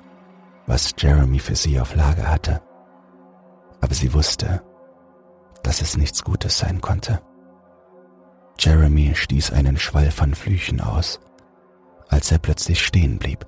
was 0.66 0.94
Jeremy 0.96 1.38
für 1.38 1.54
sie 1.54 1.78
auf 1.78 1.94
Lager 1.94 2.28
hatte, 2.28 2.62
aber 3.82 3.94
sie 3.94 4.14
wusste, 4.14 4.62
dass 5.62 5.82
es 5.82 5.96
nichts 5.96 6.24
Gutes 6.24 6.58
sein 6.58 6.80
konnte. 6.80 7.20
Jeremy 8.58 9.14
stieß 9.14 9.52
einen 9.52 9.76
Schwall 9.78 10.10
von 10.10 10.34
Flüchen 10.34 10.80
aus, 10.80 11.20
als 12.08 12.32
er 12.32 12.38
plötzlich 12.38 12.84
stehen 12.84 13.18
blieb. 13.18 13.46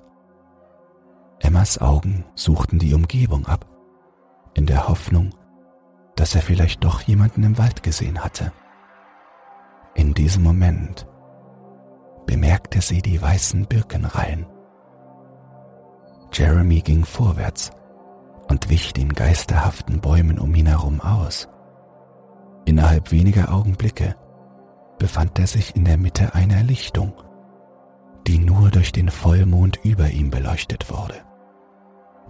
Emmas 1.39 1.79
Augen 1.79 2.25
suchten 2.35 2.77
die 2.79 2.93
Umgebung 2.93 3.47
ab, 3.47 3.65
in 4.53 4.67
der 4.67 4.87
Hoffnung, 4.87 5.31
dass 6.15 6.35
er 6.35 6.41
vielleicht 6.41 6.83
doch 6.83 7.01
jemanden 7.01 7.43
im 7.43 7.57
Wald 7.57 7.81
gesehen 7.81 8.23
hatte. 8.23 8.53
In 9.95 10.13
diesem 10.13 10.43
Moment 10.43 11.07
bemerkte 12.27 12.81
sie 12.81 13.01
die 13.01 13.21
weißen 13.21 13.65
Birkenreihen. 13.65 14.45
Jeremy 16.31 16.81
ging 16.81 17.05
vorwärts 17.05 17.71
und 18.47 18.69
wich 18.69 18.93
den 18.93 19.13
geisterhaften 19.13 20.01
Bäumen 20.01 20.39
um 20.39 20.53
ihn 20.53 20.67
herum 20.67 21.01
aus. 21.01 21.47
Innerhalb 22.65 23.11
weniger 23.11 23.53
Augenblicke 23.53 24.15
befand 24.97 25.37
er 25.39 25.47
sich 25.47 25.75
in 25.75 25.85
der 25.85 25.97
Mitte 25.97 26.33
einer 26.33 26.63
Lichtung, 26.63 27.13
die 28.27 28.39
nur 28.39 28.71
durch 28.71 28.91
den 28.91 29.09
Vollmond 29.09 29.79
über 29.83 30.09
ihm 30.09 30.31
beleuchtet 30.31 30.89
wurde. 30.89 31.15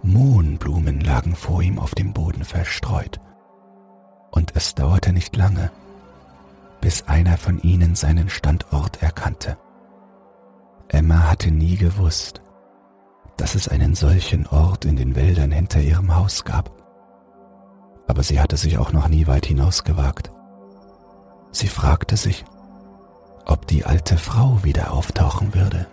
Mohnblumen 0.02 1.00
lagen 1.00 1.34
vor 1.34 1.62
ihm 1.62 1.78
auf 1.78 1.94
dem 1.94 2.12
Boden 2.12 2.44
verstreut, 2.44 3.20
und 4.30 4.54
es 4.54 4.74
dauerte 4.74 5.12
nicht 5.12 5.36
lange, 5.36 5.70
bis 6.80 7.08
einer 7.08 7.38
von 7.38 7.60
ihnen 7.62 7.94
seinen 7.94 8.28
Standort 8.28 9.02
erkannte. 9.02 9.56
Emma 10.88 11.30
hatte 11.30 11.50
nie 11.50 11.76
gewusst, 11.76 12.42
dass 13.36 13.54
es 13.54 13.68
einen 13.68 13.94
solchen 13.94 14.46
Ort 14.46 14.84
in 14.84 14.96
den 14.96 15.14
Wäldern 15.14 15.50
hinter 15.50 15.80
ihrem 15.80 16.14
Haus 16.14 16.44
gab. 16.44 16.70
Aber 18.08 18.22
sie 18.22 18.40
hatte 18.40 18.56
sich 18.56 18.78
auch 18.78 18.92
noch 18.92 19.08
nie 19.08 19.26
weit 19.26 19.46
hinausgewagt. 19.46 20.30
Sie 21.50 21.68
fragte 21.68 22.16
sich, 22.16 22.44
ob 23.44 23.66
die 23.66 23.84
alte 23.84 24.16
Frau 24.16 24.62
wieder 24.64 24.92
auftauchen 24.92 25.54
würde, 25.54 25.86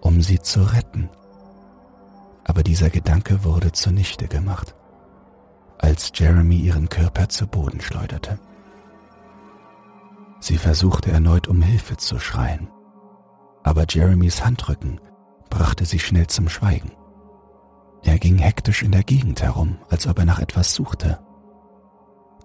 um 0.00 0.20
sie 0.22 0.40
zu 0.40 0.62
retten. 0.62 1.08
Aber 2.44 2.62
dieser 2.62 2.90
Gedanke 2.90 3.44
wurde 3.44 3.72
zunichte 3.72 4.28
gemacht, 4.28 4.74
als 5.78 6.12
Jeremy 6.14 6.56
ihren 6.56 6.88
Körper 6.88 7.28
zu 7.28 7.46
Boden 7.46 7.80
schleuderte. 7.80 8.38
Sie 10.40 10.56
versuchte 10.56 11.10
erneut 11.10 11.48
um 11.48 11.60
Hilfe 11.62 11.96
zu 11.96 12.18
schreien, 12.18 12.68
aber 13.62 13.84
Jeremys 13.88 14.44
Handrücken 14.44 15.00
brachte 15.50 15.84
sie 15.84 15.98
schnell 15.98 16.28
zum 16.28 16.48
Schweigen. 16.48 16.92
Er 18.02 18.18
ging 18.18 18.38
hektisch 18.38 18.82
in 18.82 18.92
der 18.92 19.02
Gegend 19.02 19.42
herum, 19.42 19.78
als 19.88 20.06
ob 20.06 20.18
er 20.18 20.24
nach 20.24 20.38
etwas 20.38 20.74
suchte. 20.74 21.18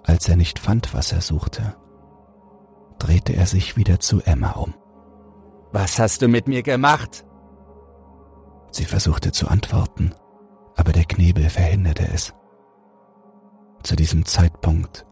Als 0.03 0.27
er 0.27 0.35
nicht 0.35 0.59
fand, 0.59 0.93
was 0.93 1.11
er 1.11 1.21
suchte, 1.21 1.75
drehte 2.99 3.33
er 3.33 3.45
sich 3.45 3.77
wieder 3.77 3.99
zu 3.99 4.21
Emma 4.21 4.51
um. 4.51 4.73
Was 5.71 5.99
hast 5.99 6.21
du 6.21 6.27
mit 6.27 6.47
mir 6.47 6.63
gemacht? 6.63 7.25
Sie 8.71 8.85
versuchte 8.85 9.31
zu 9.31 9.47
antworten, 9.47 10.13
aber 10.75 10.91
der 10.91 11.05
Knebel 11.05 11.49
verhinderte 11.49 12.07
es. 12.07 12.33
Zu 13.83 13.95
diesem 13.95 14.25
Zeitpunkt 14.25 15.05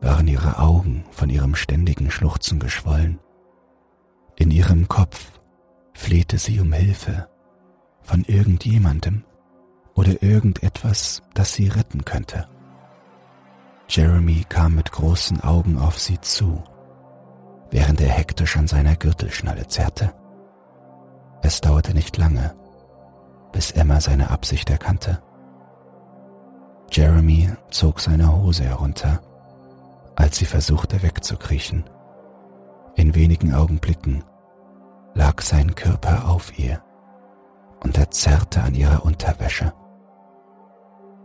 waren 0.00 0.28
ihre 0.28 0.58
Augen 0.58 1.04
von 1.10 1.28
ihrem 1.28 1.54
ständigen 1.54 2.10
Schluchzen 2.10 2.58
geschwollen. 2.58 3.18
In 4.36 4.50
ihrem 4.50 4.88
Kopf 4.88 5.35
flehte 5.96 6.38
sie 6.38 6.60
um 6.60 6.72
Hilfe 6.72 7.28
von 8.02 8.22
irgendjemandem 8.24 9.24
oder 9.94 10.22
irgendetwas, 10.22 11.22
das 11.34 11.54
sie 11.54 11.68
retten 11.68 12.04
könnte. 12.04 12.46
Jeremy 13.88 14.44
kam 14.48 14.74
mit 14.74 14.92
großen 14.92 15.40
Augen 15.40 15.78
auf 15.78 15.98
sie 15.98 16.20
zu, 16.20 16.62
während 17.70 18.00
er 18.00 18.10
hektisch 18.10 18.56
an 18.56 18.68
seiner 18.68 18.94
Gürtelschnalle 18.94 19.66
zerrte. 19.66 20.12
Es 21.42 21.60
dauerte 21.60 21.94
nicht 21.94 22.16
lange, 22.16 22.54
bis 23.52 23.70
Emma 23.70 24.00
seine 24.00 24.30
Absicht 24.30 24.70
erkannte. 24.70 25.22
Jeremy 26.92 27.50
zog 27.70 28.00
seine 28.00 28.32
Hose 28.36 28.64
herunter, 28.64 29.22
als 30.14 30.36
sie 30.36 30.46
versuchte 30.46 31.02
wegzukriechen. 31.02 31.84
In 32.94 33.14
wenigen 33.14 33.54
Augenblicken 33.54 34.24
lag 35.16 35.40
sein 35.40 35.74
Körper 35.74 36.28
auf 36.28 36.58
ihr 36.58 36.82
und 37.82 37.96
er 37.96 38.10
zerrte 38.10 38.62
an 38.62 38.74
ihrer 38.74 39.04
Unterwäsche. 39.04 39.72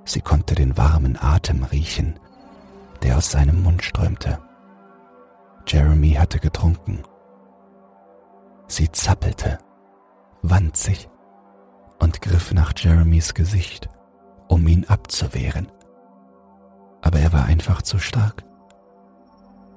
Sie 0.05 0.21
konnte 0.21 0.55
den 0.55 0.77
warmen 0.77 1.17
Atem 1.21 1.63
riechen, 1.63 2.17
der 3.03 3.17
aus 3.17 3.31
seinem 3.31 3.61
Mund 3.63 3.83
strömte. 3.83 4.39
Jeremy 5.67 6.13
hatte 6.13 6.39
getrunken. 6.39 7.03
Sie 8.67 8.89
zappelte, 8.91 9.57
wand 10.41 10.77
sich 10.77 11.09
und 11.99 12.21
griff 12.21 12.53
nach 12.53 12.73
Jeremys 12.75 13.33
Gesicht, 13.33 13.89
um 14.47 14.65
ihn 14.67 14.85
abzuwehren. 14.85 15.69
Aber 17.01 17.19
er 17.19 17.33
war 17.33 17.43
einfach 17.43 17.81
zu 17.81 17.99
stark. 17.99 18.43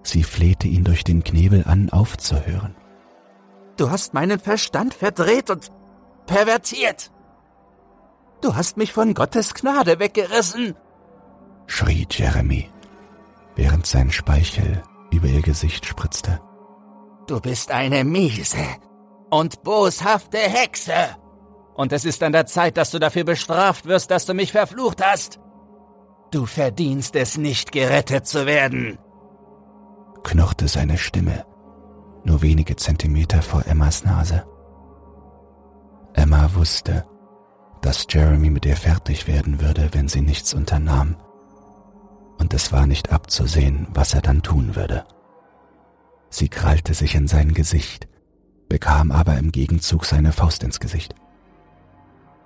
Sie 0.04 0.22
flehte 0.22 0.68
ihn 0.68 0.84
durch 0.84 1.02
den 1.02 1.24
Knebel 1.24 1.64
an, 1.66 1.90
aufzuhören. 1.90 2.76
Du 3.76 3.90
hast 3.90 4.14
meinen 4.14 4.38
Verstand 4.38 4.94
verdreht 4.94 5.50
und 5.50 5.70
pervertiert. 6.26 7.10
Du 8.40 8.54
hast 8.54 8.76
mich 8.76 8.92
von 8.92 9.14
Gottes 9.14 9.54
Gnade 9.54 9.98
weggerissen, 9.98 10.76
schrie 11.66 12.06
Jeremy, 12.10 12.70
während 13.56 13.86
sein 13.86 14.10
Speichel 14.10 14.82
über 15.10 15.26
ihr 15.26 15.42
Gesicht 15.42 15.86
spritzte. 15.86 16.40
Du 17.26 17.40
bist 17.40 17.70
eine 17.70 18.04
miese 18.04 18.66
und 19.30 19.62
boshafte 19.62 20.38
Hexe. 20.38 21.16
Und 21.74 21.92
es 21.92 22.04
ist 22.04 22.22
an 22.22 22.32
der 22.32 22.46
Zeit, 22.46 22.76
dass 22.76 22.90
du 22.90 22.98
dafür 22.98 23.24
bestraft 23.24 23.86
wirst, 23.86 24.10
dass 24.10 24.26
du 24.26 24.34
mich 24.34 24.52
verflucht 24.52 25.02
hast. 25.04 25.40
Du 26.30 26.46
verdienst 26.46 27.16
es 27.16 27.36
nicht, 27.38 27.72
gerettet 27.72 28.26
zu 28.26 28.46
werden. 28.46 28.98
Knurrte 30.22 30.68
seine 30.68 30.98
Stimme 30.98 31.44
nur 32.24 32.42
wenige 32.42 32.76
Zentimeter 32.76 33.42
vor 33.42 33.66
Emmas 33.66 34.04
Nase. 34.04 34.44
Emma 36.14 36.54
wusste, 36.54 37.04
dass 37.82 38.06
Jeremy 38.08 38.50
mit 38.50 38.64
ihr 38.64 38.76
fertig 38.76 39.26
werden 39.26 39.60
würde, 39.60 39.90
wenn 39.92 40.08
sie 40.08 40.22
nichts 40.22 40.54
unternahm, 40.54 41.16
und 42.38 42.54
es 42.54 42.72
war 42.72 42.86
nicht 42.86 43.12
abzusehen, 43.12 43.86
was 43.90 44.14
er 44.14 44.22
dann 44.22 44.42
tun 44.42 44.74
würde. 44.74 45.04
Sie 46.30 46.48
krallte 46.48 46.94
sich 46.94 47.14
in 47.14 47.28
sein 47.28 47.52
Gesicht, 47.52 48.08
bekam 48.68 49.12
aber 49.12 49.36
im 49.36 49.52
Gegenzug 49.52 50.04
seine 50.04 50.32
Faust 50.32 50.64
ins 50.64 50.80
Gesicht. 50.80 51.14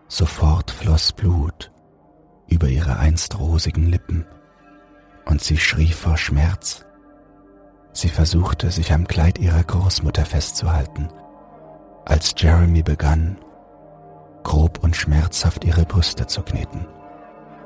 Sofort 0.09 0.71
floss 0.71 1.13
Blut 1.13 1.73
über 2.49 2.69
ihre 2.69 2.99
einst 2.99 3.39
rosigen 3.39 3.87
Lippen, 3.87 4.27
und 5.25 5.43
sie 5.43 5.59
schrie 5.59 5.93
vor 5.93 6.17
Schmerz 6.17 6.85
Sie 8.01 8.11
versuchte, 8.11 8.71
sich 8.71 8.93
am 8.93 9.09
Kleid 9.09 9.41
ihrer 9.41 9.65
Großmutter 9.65 10.25
festzuhalten, 10.25 11.09
als 12.05 12.33
Jeremy 12.37 12.85
begann, 12.85 13.39
grob 14.45 14.85
und 14.85 14.95
schmerzhaft 14.95 15.65
ihre 15.65 15.85
Brüste 15.85 16.29
zu 16.29 16.43
kneten. 16.43 16.87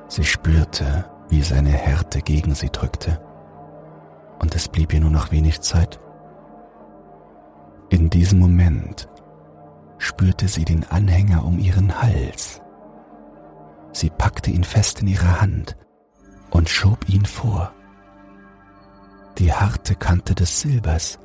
Sie 0.08 0.24
spürte, 0.24 1.04
wie 1.28 1.42
seine 1.42 1.72
Härte 1.72 2.22
gegen 2.22 2.54
sie 2.54 2.70
drückte, 2.70 3.20
und 4.38 4.54
es 4.54 4.68
blieb 4.68 4.94
ihr 4.94 5.00
nur 5.00 5.10
noch 5.10 5.32
wenig 5.32 5.60
Zeit. 5.60 6.00
In 7.90 8.08
diesem 8.08 8.38
Moment 8.38 9.10
spürte 9.98 10.48
sie 10.48 10.64
den 10.64 10.90
Anhänger 10.90 11.44
um 11.44 11.58
ihren 11.58 12.00
Hals. 12.00 12.62
Sie 13.92 14.08
packte 14.08 14.50
ihn 14.50 14.64
fest 14.64 15.02
in 15.02 15.08
ihre 15.08 15.42
Hand 15.42 15.76
und 16.48 16.70
schob 16.70 17.06
ihn 17.06 17.26
vor 17.26 17.74
die 19.38 19.52
harte 19.52 19.94
Kante 19.94 20.34
des 20.34 20.60
Silbers, 20.60 21.18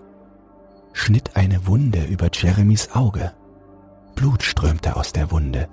schnitt 0.93 1.36
eine 1.36 1.68
Wunde 1.68 2.03
über 2.05 2.30
Jeremys 2.32 2.91
Auge. 2.93 3.34
Blut 4.16 4.43
strömte 4.43 4.95
aus 4.95 5.14
der 5.14 5.32
Wunde, 5.32 5.68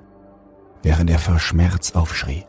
während 0.83 1.11
er 1.11 1.19
vor 1.19 1.39
Schmerz 1.39 1.93
aufschrie. 1.93 2.45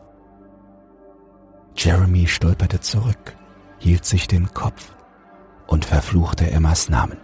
Jeremy 1.76 2.26
stolperte 2.26 2.80
zurück, 2.80 3.36
hielt 3.78 4.04
sich 4.04 4.28
den 4.28 4.52
Kopf 4.52 4.94
und 5.66 5.84
verfluchte 5.84 6.50
Emmas 6.50 6.88
Namen. 6.88 7.18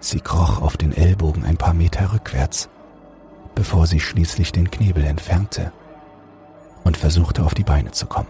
Sie 0.00 0.20
kroch 0.20 0.60
auf 0.60 0.76
den 0.76 0.92
Ellbogen 0.92 1.44
ein 1.44 1.56
paar 1.56 1.74
Meter 1.74 2.12
rückwärts, 2.12 2.68
bevor 3.54 3.86
sie 3.86 4.00
schließlich 4.00 4.52
den 4.52 4.70
Knebel 4.70 5.04
entfernte 5.04 5.72
und 6.84 6.96
versuchte 6.96 7.44
auf 7.44 7.54
die 7.54 7.64
Beine 7.64 7.90
zu 7.92 8.06
kommen. 8.06 8.28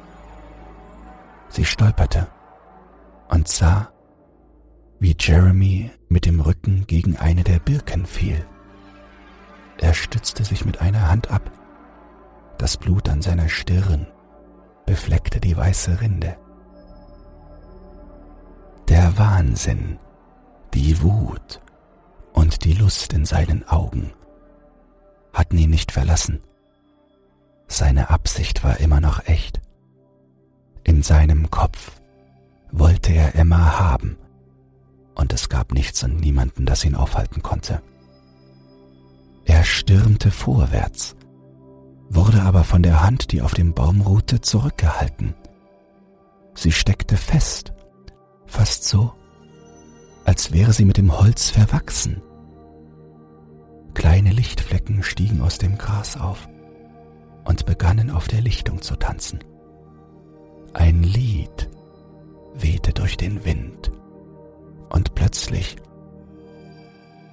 Sie 1.48 1.64
stolperte 1.64 2.28
und 3.28 3.48
sah, 3.48 3.92
wie 4.98 5.16
Jeremy 5.18 5.90
mit 6.08 6.26
dem 6.26 6.40
Rücken 6.40 6.86
gegen 6.86 7.16
eine 7.16 7.44
der 7.44 7.58
Birken 7.58 8.06
fiel. 8.06 8.44
Er 9.78 9.94
stützte 9.94 10.44
sich 10.44 10.64
mit 10.64 10.80
einer 10.80 11.08
Hand 11.08 11.30
ab. 11.30 11.50
Das 12.58 12.76
Blut 12.76 13.08
an 13.08 13.20
seiner 13.20 13.48
Stirn 13.48 14.06
befleckte 14.86 15.40
die 15.40 15.56
weiße 15.56 16.00
Rinde. 16.00 16.36
Der 18.88 19.18
Wahnsinn, 19.18 19.98
die 20.72 21.02
Wut 21.02 21.60
und 22.32 22.64
die 22.64 22.72
Lust 22.72 23.12
in 23.12 23.24
seinen 23.24 23.68
Augen 23.68 24.12
hatten 25.32 25.58
ihn 25.58 25.70
nicht 25.70 25.92
verlassen. 25.92 26.40
Seine 27.68 28.10
Absicht 28.10 28.64
war 28.64 28.80
immer 28.80 29.00
noch 29.00 29.26
echt. 29.26 29.60
In 30.84 31.02
seinem 31.02 31.50
Kopf 31.50 32.00
wollte 32.78 33.12
er 33.12 33.34
Emma 33.34 33.78
haben, 33.78 34.16
und 35.14 35.32
es 35.32 35.48
gab 35.48 35.72
nichts 35.72 36.02
und 36.04 36.20
niemanden, 36.20 36.66
das 36.66 36.84
ihn 36.84 36.94
aufhalten 36.94 37.42
konnte. 37.42 37.82
Er 39.44 39.64
stürmte 39.64 40.30
vorwärts, 40.30 41.16
wurde 42.10 42.42
aber 42.42 42.64
von 42.64 42.82
der 42.82 43.02
Hand, 43.02 43.32
die 43.32 43.42
auf 43.42 43.54
dem 43.54 43.72
Baum 43.74 44.02
ruhte, 44.02 44.40
zurückgehalten. 44.40 45.34
Sie 46.54 46.72
steckte 46.72 47.16
fest, 47.16 47.72
fast 48.46 48.84
so, 48.84 49.12
als 50.24 50.52
wäre 50.52 50.72
sie 50.72 50.84
mit 50.84 50.98
dem 50.98 51.18
Holz 51.18 51.50
verwachsen. 51.50 52.20
Kleine 53.94 54.32
Lichtflecken 54.32 55.02
stiegen 55.02 55.40
aus 55.40 55.58
dem 55.58 55.78
Gras 55.78 56.18
auf 56.18 56.48
und 57.44 57.64
begannen 57.64 58.10
auf 58.10 58.28
der 58.28 58.42
Lichtung 58.42 58.82
zu 58.82 58.96
tanzen. 58.96 59.40
Ein 60.74 61.02
Lied 61.02 61.70
wehte 62.58 62.92
durch 62.92 63.16
den 63.16 63.44
Wind 63.44 63.90
und 64.90 65.14
plötzlich 65.14 65.76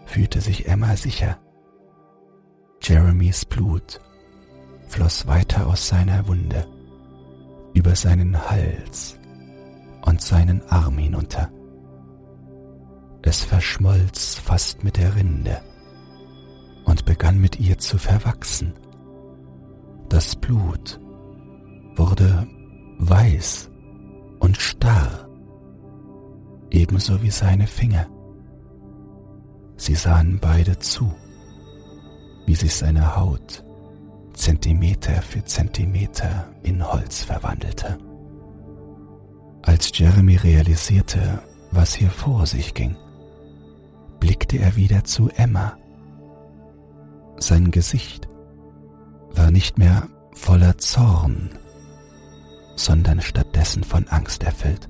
fühlte 0.05 0.41
sich 0.41 0.67
Emma 0.67 0.95
sicher. 0.95 1.39
Jeremys 2.82 3.45
Blut 3.45 4.01
floss 4.88 5.26
weiter 5.26 5.67
aus 5.67 5.88
seiner 5.88 6.28
Wunde 6.28 6.67
über 7.74 7.95
seinen 7.95 8.49
Hals 8.49 9.17
und 10.05 10.21
seinen 10.21 10.61
Arm 10.69 10.97
hinunter. 10.97 11.49
Es 13.24 13.41
verschmolz 13.41 14.36
fast 14.36 14.84
mit 14.84 14.97
der 14.97 15.15
Rinde 15.15 15.61
und 16.86 17.05
begann 17.05 17.39
mit 17.39 17.59
ihr 17.59 17.78
zu 17.78 17.97
verwachsen. 17.97 18.74
Das 20.09 20.36
Blut 20.36 20.99
wurde 21.95 22.47
weiß 22.99 23.71
und 24.44 24.58
starr, 24.58 25.30
ebenso 26.70 27.24
wie 27.24 27.32
seine 27.32 27.66
Finger. 27.66 28.08
Sie 29.78 29.96
sahen 29.96 30.38
beide 30.41 30.78
zu, 30.80 31.10
wie 32.46 32.56
sich 32.56 32.76
seine 32.76 33.16
Haut 33.16 33.64
Zentimeter 34.34 35.22
für 35.22 35.46
Zentimeter 35.46 36.52
in 36.62 36.86
Holz 36.86 37.24
verwandelte. 37.24 37.98
Als 39.62 39.98
Jeremy 39.98 40.36
realisierte, 40.36 41.41
was 41.72 41.94
hier 41.94 42.10
vor 42.10 42.46
sich 42.46 42.74
ging, 42.74 42.98
blickte 44.20 44.58
er 44.58 44.76
wieder 44.76 45.06
zu 45.06 45.30
Emma. 45.30 45.78
Sein 47.38 47.72
Gesicht 47.72 48.28
war 49.32 49.52
nicht 49.52 49.78
mehr 49.78 50.10
voller 50.34 50.78
Zorn, 50.80 51.52
sondern 52.76 53.21
stattdessen 53.21 53.84
von 53.84 54.07
Angst 54.07 54.43
erfüllt. 54.43 54.89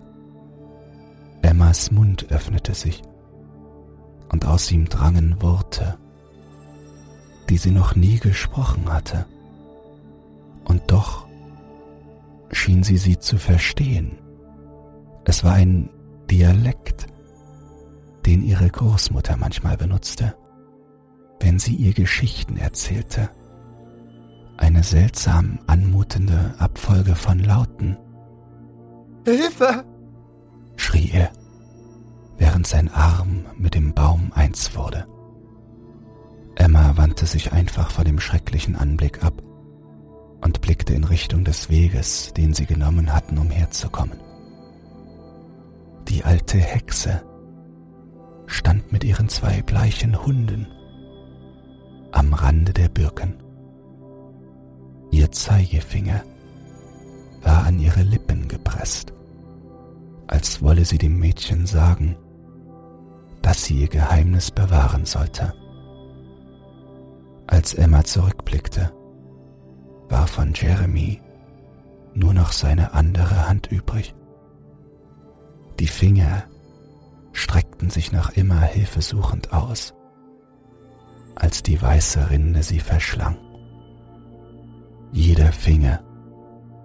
Emmas 1.42 1.92
Mund 1.92 2.32
öffnete 2.32 2.74
sich 2.74 3.02
und 4.32 4.46
aus 4.46 4.72
ihm 4.72 4.88
drangen 4.88 5.42
Worte, 5.42 5.98
die 7.50 7.58
sie 7.58 7.72
noch 7.72 7.96
nie 7.96 8.20
gesprochen 8.20 8.92
hatte. 8.92 9.26
Und 10.66 10.84
doch 10.88 11.28
schien 12.52 12.84
sie 12.84 12.98
sie 12.98 13.20
zu 13.20 13.38
verstehen. 13.38 14.18
Es 15.26 15.44
war 15.44 15.54
ein 15.54 15.90
Dialekt, 16.32 17.08
den 18.26 18.42
ihre 18.42 18.70
Großmutter 18.70 19.36
manchmal 19.38 19.76
benutzte, 19.76 20.36
wenn 21.40 21.60
sie 21.60 21.76
ihr 21.76 21.94
Geschichten 21.94 22.56
erzählte 22.56 23.30
eine 24.58 24.84
seltsam 24.84 25.60
anmutende 25.68 26.54
Abfolge 26.58 27.16
von 27.16 27.40
Lauten. 27.40 27.98
Hilfe! 29.26 29.86
schrie 30.76 31.12
er, 31.12 31.32
während 32.38 32.68
sein 32.68 32.90
Arm 32.90 33.46
mit 33.58 33.76
dem 33.76 33.94
Baum 33.94 34.32
eins 34.34 34.76
wurde. 34.76 35.08
Emma 36.56 36.98
wandte 36.98 37.26
sich 37.26 37.52
einfach 37.52 37.92
vor 37.92 38.04
dem 38.04 38.20
schrecklichen 38.20 38.76
Anblick 38.76 39.24
ab 39.24 39.42
und 40.42 40.62
blickte 40.62 40.94
in 40.94 41.04
Richtung 41.04 41.44
des 41.44 41.70
Weges, 41.70 42.34
den 42.34 42.54
sie 42.54 42.66
genommen 42.66 43.14
hatten, 43.14 43.38
um 43.38 43.50
herzukommen. 43.50 44.20
Die 46.08 46.24
alte 46.24 46.58
Hexe 46.58 47.24
stand 48.46 48.92
mit 48.92 49.04
ihren 49.04 49.30
zwei 49.30 49.62
bleichen 49.62 50.24
Hunden 50.26 50.68
am 52.12 52.34
Rande 52.34 52.74
der 52.74 52.90
Birken. 52.90 53.43
Ihr 55.14 55.32
Zeigefinger 55.32 56.24
war 57.44 57.66
an 57.68 57.78
ihre 57.78 58.02
Lippen 58.02 58.48
gepresst, 58.48 59.14
als 60.26 60.64
wolle 60.64 60.86
sie 60.86 60.98
dem 60.98 61.20
Mädchen 61.20 61.68
sagen, 61.68 62.18
dass 63.44 63.64
sie 63.64 63.82
ihr 63.82 63.90
Geheimnis 63.90 64.50
bewahren 64.50 65.06
sollte. 65.06 65.54
Als 67.46 67.76
Emma 67.76 68.04
zurückblickte, 68.04 68.92
war 70.10 70.26
von 70.26 70.52
Jeremy 70.56 71.22
nur 72.16 72.34
noch 72.34 72.52
seine 72.52 72.94
andere 72.96 73.48
Hand 73.48 73.72
übrig. 73.72 74.16
Die 75.80 75.86
Finger 75.86 76.46
streckten 77.34 77.92
sich 77.92 78.12
noch 78.12 78.32
immer 78.32 78.62
hilfesuchend 78.62 79.54
aus, 79.54 79.94
als 81.36 81.62
die 81.62 81.80
weiße 81.80 82.32
Rinde 82.32 82.64
sie 82.64 82.80
verschlang. 82.80 83.38
Jeder 85.16 85.52
Finger 85.52 86.04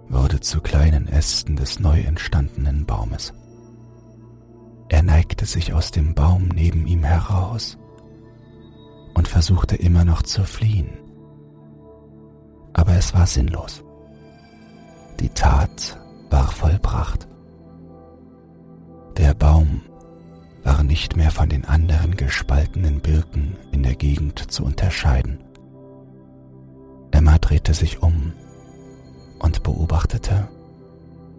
wurde 0.07 0.39
zu 0.39 0.61
kleinen 0.61 1.07
Ästen 1.07 1.55
des 1.55 1.79
neu 1.79 1.99
entstandenen 2.01 2.85
Baumes. 2.85 3.33
Er 4.87 5.01
neigte 5.01 5.47
sich 5.47 5.73
aus 5.73 5.89
dem 5.89 6.13
Baum 6.13 6.47
neben 6.49 6.85
ihm 6.85 7.03
heraus 7.03 7.79
und 9.15 9.27
versuchte 9.27 9.75
immer 9.77 10.05
noch 10.05 10.21
zu 10.21 10.43
fliehen. 10.43 10.89
Aber 12.73 12.93
es 12.93 13.15
war 13.15 13.25
sinnlos. 13.25 13.83
Die 15.19 15.29
Tat 15.29 15.99
war 16.29 16.49
vollbracht. 16.51 17.27
Der 19.17 19.33
Baum 19.33 19.81
war 20.63 20.83
nicht 20.83 21.15
mehr 21.15 21.31
von 21.31 21.49
den 21.49 21.65
anderen 21.65 22.15
gespaltenen 22.15 22.99
Birken 23.01 23.57
in 23.71 23.81
der 23.81 23.95
Gegend 23.95 24.51
zu 24.51 24.63
unterscheiden. 24.63 25.48
Emma 27.19 27.37
drehte 27.37 27.73
sich 27.73 28.01
um 28.01 28.31
und 29.39 29.61
beobachtete, 29.61 30.47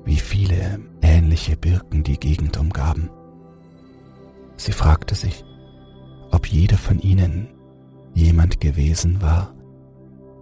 wie 0.04 0.16
viele 0.16 0.78
ähnliche 1.00 1.56
Birken 1.56 2.02
die 2.04 2.20
Gegend 2.20 2.58
umgaben. 2.58 3.08
Sie 4.58 4.72
fragte 4.72 5.14
sich, 5.14 5.42
ob 6.32 6.46
jede 6.48 6.76
von 6.76 6.98
ihnen 6.98 7.48
jemand 8.12 8.60
gewesen 8.60 9.22
war, 9.22 9.54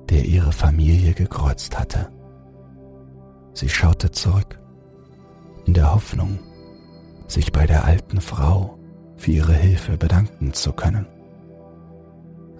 der 0.08 0.24
ihre 0.24 0.50
Familie 0.50 1.12
gekreuzt 1.12 1.78
hatte. 1.78 2.10
Sie 3.54 3.68
schaute 3.68 4.10
zurück, 4.10 4.58
in 5.66 5.74
der 5.74 5.94
Hoffnung, 5.94 6.40
sich 7.28 7.52
bei 7.52 7.64
der 7.64 7.84
alten 7.84 8.20
Frau 8.20 8.76
für 9.16 9.30
ihre 9.30 9.54
Hilfe 9.54 9.96
bedanken 9.96 10.52
zu 10.52 10.72
können 10.72 11.06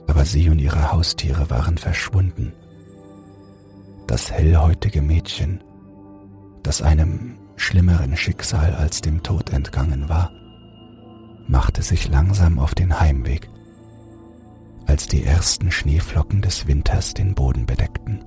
aber 0.09 0.24
sie 0.24 0.49
und 0.49 0.59
ihre 0.59 0.91
Haustiere 0.91 1.49
waren 1.51 1.79
verschwunden. 1.79 2.53
Das 4.09 4.32
hellhäutige 4.32 5.02
Mädchen, 5.02 5.62
das 6.62 6.80
einem 6.80 7.36
schlimmeren 7.56 8.16
Schicksal 8.16 8.74
als 8.74 9.02
dem 9.02 9.22
Tod 9.22 9.50
entgangen 9.50 10.09
war, 10.09 10.32
machte 11.46 11.82
sich 11.82 12.09
langsam 12.09 12.59
auf 12.59 12.74
den 12.74 12.98
Heimweg, 12.98 13.50
als 14.86 15.09
die 15.09 15.24
ersten 15.24 15.70
Schneeflocken 15.70 16.40
des 16.40 16.66
Winters 16.66 17.12
den 17.12 17.34
Boden 17.34 17.66
bedeckten. 17.66 18.24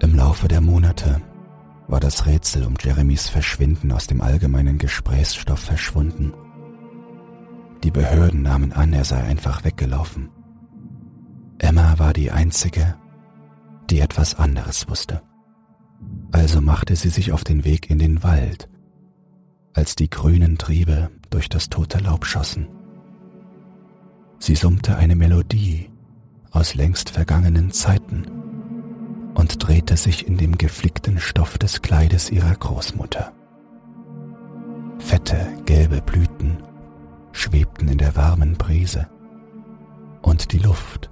Im 0.00 0.14
Laufe 0.14 0.48
der 0.48 0.62
Monate 0.62 1.20
war 1.88 2.00
das 2.00 2.24
Rätsel 2.24 2.64
um 2.64 2.76
Jeremys 2.80 3.28
Verschwinden 3.28 3.92
aus 3.92 4.06
dem 4.06 4.22
allgemeinen 4.22 4.78
Gesprächsstoff 4.78 5.60
verschwunden. 5.60 6.32
Die 7.82 7.90
Behörden 7.90 8.42
nahmen 8.42 8.72
an, 8.72 8.92
er 8.92 9.04
sei 9.04 9.22
einfach 9.22 9.64
weggelaufen. 9.64 10.28
Emma 11.58 11.98
war 11.98 12.12
die 12.12 12.30
Einzige, 12.30 12.96
die 13.88 14.00
etwas 14.00 14.34
anderes 14.34 14.88
wusste. 14.88 15.22
Also 16.32 16.60
machte 16.60 16.94
sie 16.96 17.08
sich 17.08 17.32
auf 17.32 17.44
den 17.44 17.64
Weg 17.64 17.90
in 17.90 17.98
den 17.98 18.22
Wald, 18.22 18.68
als 19.74 19.96
die 19.96 20.10
grünen 20.10 20.58
Triebe 20.58 21.10
durch 21.30 21.48
das 21.48 21.68
tote 21.68 21.98
Laub 21.98 22.26
schossen. 22.26 22.68
Sie 24.38 24.54
summte 24.54 24.96
eine 24.96 25.16
Melodie 25.16 25.90
aus 26.50 26.74
längst 26.74 27.10
vergangenen 27.10 27.72
Zeiten 27.72 28.24
und 29.34 29.66
drehte 29.66 29.96
sich 29.96 30.26
in 30.26 30.36
dem 30.36 30.58
geflickten 30.58 31.18
Stoff 31.18 31.58
des 31.58 31.82
Kleides 31.82 32.30
ihrer 32.30 32.54
Großmutter. 32.54 33.32
Fette, 34.98 35.46
gelbe 35.64 36.02
Blüten 36.02 36.58
schwebten 37.32 37.88
in 37.88 37.98
der 37.98 38.16
warmen 38.16 38.54
Brise 38.54 39.08
und 40.22 40.52
die 40.52 40.58
Luft 40.58 41.10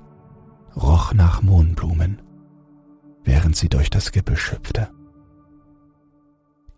roch 0.76 1.12
nach 1.12 1.42
Mohnblumen, 1.42 2.22
während 3.24 3.56
sie 3.56 3.68
durch 3.68 3.90
das 3.90 4.12
Gebüsch 4.12 4.52
hüpfte. 4.52 4.88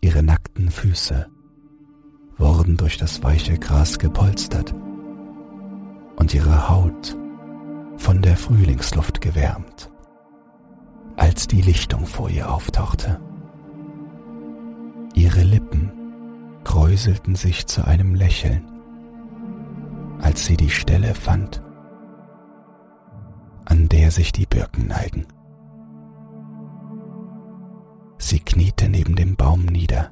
Ihre 0.00 0.22
nackten 0.22 0.70
Füße 0.70 1.26
wurden 2.38 2.76
durch 2.76 2.96
das 2.96 3.22
weiche 3.22 3.58
Gras 3.58 3.98
gepolstert 3.98 4.74
und 6.16 6.34
ihre 6.34 6.68
Haut 6.68 7.16
von 7.96 8.22
der 8.22 8.36
Frühlingsluft 8.36 9.20
gewärmt, 9.20 9.90
als 11.16 11.46
die 11.46 11.60
Lichtung 11.60 12.06
vor 12.06 12.30
ihr 12.30 12.50
auftauchte. 12.50 13.20
Ihre 15.14 15.42
Lippen 15.42 15.92
kräuselten 16.64 17.34
sich 17.34 17.66
zu 17.66 17.86
einem 17.86 18.14
Lächeln, 18.14 18.69
als 20.22 20.46
sie 20.46 20.56
die 20.56 20.70
Stelle 20.70 21.14
fand, 21.14 21.62
an 23.64 23.88
der 23.88 24.10
sich 24.10 24.32
die 24.32 24.46
Birken 24.46 24.86
neigen. 24.86 25.26
Sie 28.18 28.40
kniete 28.40 28.88
neben 28.88 29.16
dem 29.16 29.36
Baum 29.36 29.64
nieder 29.64 30.10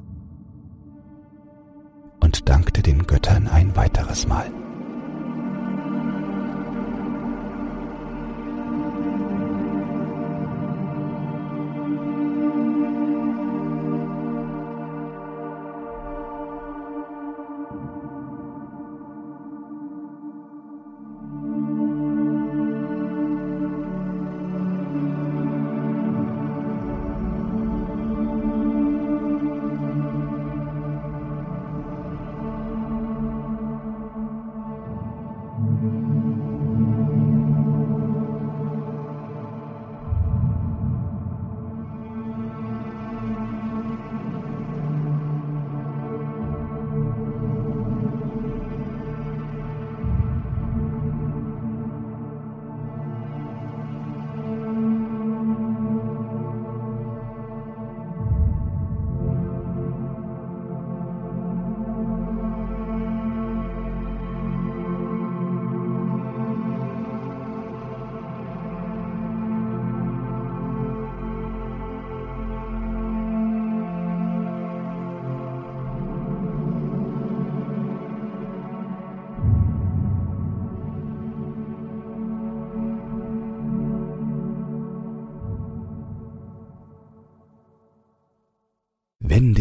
und 2.20 2.48
dankte 2.48 2.82
den 2.82 3.06
Göttern 3.06 3.48
ein 3.48 3.76
weiteres 3.76 4.26
Mal. 4.26 4.50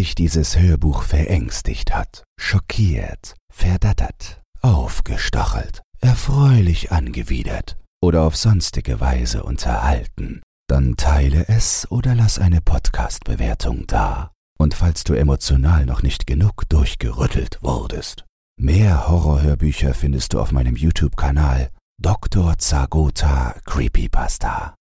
Dich 0.07 0.15
dieses 0.15 0.57
Hörbuch 0.57 1.03
verängstigt 1.03 1.93
hat, 1.93 2.23
schockiert, 2.39 3.35
verdattert, 3.53 4.41
aufgestachelt, 4.61 5.81
erfreulich 5.99 6.93
angewidert 6.93 7.77
oder 8.01 8.21
auf 8.21 8.37
sonstige 8.37 9.01
Weise 9.01 9.43
unterhalten, 9.43 10.41
dann 10.69 10.95
teile 10.95 11.49
es 11.49 11.91
oder 11.91 12.15
lass 12.15 12.39
eine 12.39 12.61
Podcast-Bewertung 12.61 13.85
da. 13.87 14.31
Und 14.57 14.75
falls 14.75 15.03
du 15.03 15.13
emotional 15.13 15.85
noch 15.85 16.03
nicht 16.03 16.25
genug 16.25 16.69
durchgerüttelt 16.69 17.59
wurdest, 17.61 18.23
mehr 18.57 19.09
Horrorhörbücher 19.09 19.93
findest 19.93 20.31
du 20.31 20.39
auf 20.39 20.53
meinem 20.53 20.77
YouTube-Kanal 20.77 21.67
Dr. 22.01 22.57
Zagota 22.57 23.55
Creepypasta. 23.65 24.73